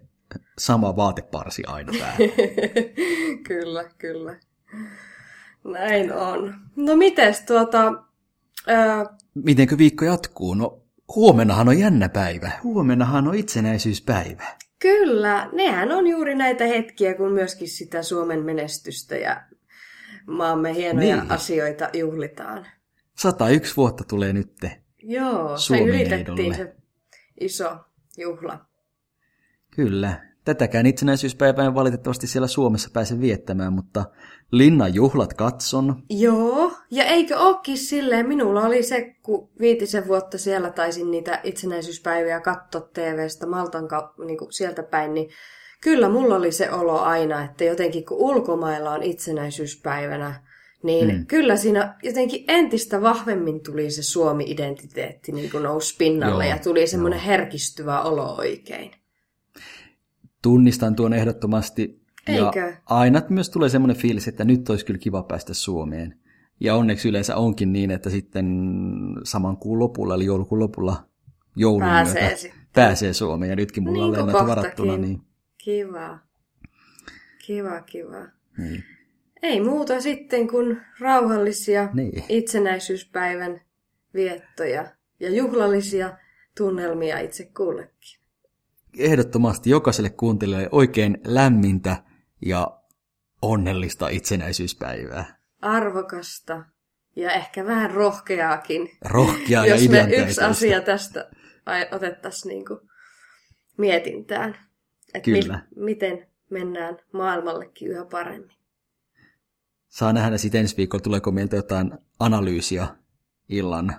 sama 0.60 0.96
vaateparsi 0.96 1.64
aina 1.68 1.94
päällä. 2.00 2.34
kyllä, 3.48 3.84
kyllä. 3.98 4.36
Näin 5.64 6.14
on. 6.14 6.56
No 6.76 6.96
mites 6.96 7.42
tuota... 7.42 7.94
Ää... 8.68 9.06
Mitenkö 9.36 9.78
viikko 9.78 10.06
jatkuu? 10.06 10.54
No 10.54 10.82
huomennahan 11.16 11.68
on 11.68 11.80
jännä 11.80 12.10
päivä. 12.10 12.52
Huomennahan 12.64 13.28
on 13.28 13.36
itsenäisyyspäivä. 13.36 14.58
Kyllä, 14.80 15.50
nehän 15.54 15.92
on 15.92 16.08
juuri 16.08 16.36
näitä 16.36 16.66
hetkiä, 16.66 17.14
kun 17.14 17.32
myöskin 17.32 17.70
sitä 17.70 18.04
Suomen 18.04 18.46
menestystä 18.46 19.16
ja 19.16 19.42
maamme 20.28 20.76
hienoja 20.76 21.16
niin. 21.16 21.32
asioita 21.32 21.90
juhlitaan. 21.94 22.68
101 23.16 23.78
vuotta 23.78 24.04
tulee 24.08 24.34
nytte. 24.34 24.82
Joo, 25.04 25.58
se 25.58 25.80
ylitettiin 25.80 26.56
se 26.56 26.76
iso 27.40 27.78
juhla. 28.18 28.66
Kyllä. 29.76 30.26
Tätäkään 30.46 30.86
itsenäisyyspäivää 30.86 31.66
en 31.66 31.76
valitettavasti 31.76 32.28
siellä 32.28 32.48
Suomessa 32.48 32.90
pääse 32.94 33.20
viettämään, 33.20 33.74
mutta 33.74 34.06
linnan 34.52 34.94
juhlat 34.94 35.34
katson. 35.34 36.04
Joo, 36.10 36.72
ja 36.92 37.04
eikö 37.04 37.38
ookin 37.38 37.78
silleen, 37.78 38.28
minulla 38.28 38.62
oli 38.62 38.84
se, 38.84 39.16
kun 39.24 39.50
viitisen 39.60 40.08
vuotta 40.08 40.38
siellä 40.38 40.70
taisin 40.70 41.12
niitä 41.12 41.40
itsenäisyyspäiviä 41.44 42.40
katsoa 42.40 42.90
TV-stä 42.94 43.46
Maltan 43.46 43.88
niin 44.26 44.38
kuin 44.38 44.54
sieltä 44.54 44.84
päin, 44.84 45.14
niin 45.14 45.30
kyllä 45.82 46.10
mulla 46.10 46.36
oli 46.36 46.52
se 46.52 46.72
olo 46.72 47.00
aina, 47.00 47.44
että 47.44 47.64
jotenkin 47.64 48.06
kun 48.06 48.18
ulkomailla 48.18 48.92
on 48.92 49.04
itsenäisyyspäivänä, 49.04 50.45
niin 50.86 51.16
mm. 51.16 51.26
kyllä 51.26 51.56
siinä 51.56 51.96
jotenkin 52.04 52.46
entistä 52.48 53.02
vahvemmin 53.02 53.64
tuli 53.64 53.92
se 53.92 54.04
Suomi-identiteetti 54.04 55.32
niin 55.32 55.52
kuin 55.52 55.64
nousi 55.64 55.96
pinnalle 55.98 56.46
Joo, 56.46 56.56
ja 56.56 56.64
tuli 56.64 56.88
semmoinen 56.88 57.20
herkistyvä 57.20 58.02
olo 58.02 58.36
oikein. 58.36 58.92
Tunnistan 60.42 60.96
tuon 60.96 61.14
ehdottomasti. 61.14 62.02
Eikö? 62.28 62.60
Ja 62.60 62.78
aina 62.86 63.22
myös 63.30 63.50
tulee 63.50 63.70
semmoinen 63.70 63.98
fiilis, 63.98 64.28
että 64.28 64.46
nyt 64.46 64.70
olisi 64.70 64.86
kyllä 64.86 65.00
kiva 65.00 65.24
päästä 65.24 65.54
Suomeen. 65.54 66.20
Ja 66.60 66.76
onneksi 66.76 67.10
yleensä 67.10 67.36
onkin 67.36 67.74
niin, 67.74 67.92
että 67.92 68.10
sitten 68.10 68.48
saman 69.24 69.58
kuun 69.58 69.80
lopulla, 69.80 70.16
eli 70.16 70.26
joulukuun 70.26 70.60
lopulla 70.60 71.08
joulun 71.56 71.82
pääsee 71.82 72.22
myötä 72.22 72.36
sitten. 72.36 72.62
pääsee 72.74 73.14
Suomeen. 73.14 73.50
Ja 73.50 73.56
nytkin 73.56 73.84
mulla 73.84 74.06
niin 74.06 74.20
on 74.20 74.28
lennot 74.28 74.48
varattuna. 74.48 74.98
Niin... 74.98 75.22
Kiva. 75.58 76.20
Kiva, 77.46 77.82
kiva. 77.82 78.28
Niin. 78.58 78.84
Ei 79.42 79.62
muuta 79.62 80.02
sitten 80.02 80.48
kuin 80.48 80.82
rauhallisia 81.00 81.90
niin. 81.94 82.24
itsenäisyyspäivän 82.30 83.62
viettoja 84.14 84.86
ja 85.20 85.30
juhlallisia 85.30 86.18
tunnelmia 86.58 87.20
itse 87.20 87.52
kullekin 87.58 88.26
ehdottomasti 89.00 89.70
jokaiselle 89.70 90.10
kuuntelijalle 90.10 90.70
oikein 90.72 91.18
lämmintä 91.26 92.04
ja 92.46 92.80
onnellista 93.42 94.10
itsenäisyyspäivää. 94.10 95.38
Arvokasta 95.62 96.66
ja 97.16 97.32
ehkä 97.32 97.66
vähän 97.66 97.92
rohkeaakin. 97.92 98.90
Rohkeaa 99.06 99.66
ja 99.66 99.76
Jos 99.76 99.90
me 99.90 100.08
yksi 100.16 100.42
asia 100.42 100.82
tästä 100.82 101.30
otettaisiin 101.92 102.50
niin 102.50 102.66
kuin 102.66 102.80
mietintään. 103.78 104.58
Että 105.14 105.32
Kyllä. 105.32 105.62
Mi- 105.76 105.84
miten 105.84 106.28
mennään 106.50 106.98
maailmallekin 107.12 107.88
yhä 107.88 108.06
paremmin. 108.06 108.58
Saa 109.96 110.14
nähdä 110.14 110.38
sitten 110.38 110.62
ensi 110.62 110.78
viikolla, 110.78 111.04
tuleeko 111.04 111.32
meiltä 111.32 111.56
jotain 111.56 111.92
analyysiä 112.20 112.88
illan 113.50 113.96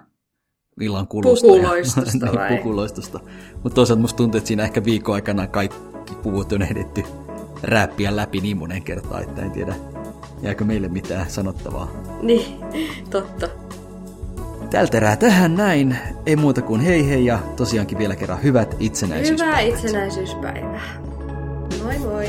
illan 0.81 1.09
kulusta. 1.09 1.47
Pukuloistosta 1.47 2.27
ja, 2.27 2.33
vai? 2.33 2.57
pukuloistosta. 2.57 3.21
Mutta 3.63 3.75
toisaalta 3.75 4.01
musta 4.01 4.17
tuntuu, 4.17 4.39
että 4.39 4.49
siinä 4.49 4.63
ehkä 4.63 4.85
viikon 4.85 5.15
aikana 5.15 5.47
kaikki 5.47 6.15
puvut 6.23 6.53
on 6.53 6.63
ehditty 6.63 7.05
räppiä 7.63 8.17
läpi 8.17 8.41
niin 8.41 8.57
monen 8.57 8.83
kertaa, 8.83 9.21
että 9.21 9.43
en 9.43 9.51
tiedä, 9.51 9.75
jääkö 10.43 10.65
meille 10.65 10.89
mitään 10.89 11.31
sanottavaa. 11.31 11.91
Niin, 12.23 12.61
totta. 13.11 13.49
Tältä 14.71 14.97
erää 14.97 15.17
tähän 15.17 15.55
näin. 15.55 15.97
Ei 16.27 16.37
muuta 16.37 16.63
kuin 16.63 16.81
hei 16.81 17.09
hei 17.09 17.25
ja 17.25 17.39
tosiaankin 17.57 17.99
vielä 17.99 18.17
kerran 18.17 18.43
hyvät 18.43 18.77
itsenäisyyspäivät. 18.79 19.57
Hyvää 19.57 19.61
itsenäisyyspäivää. 19.61 21.03
Moi 21.85 21.99
moi. 21.99 22.27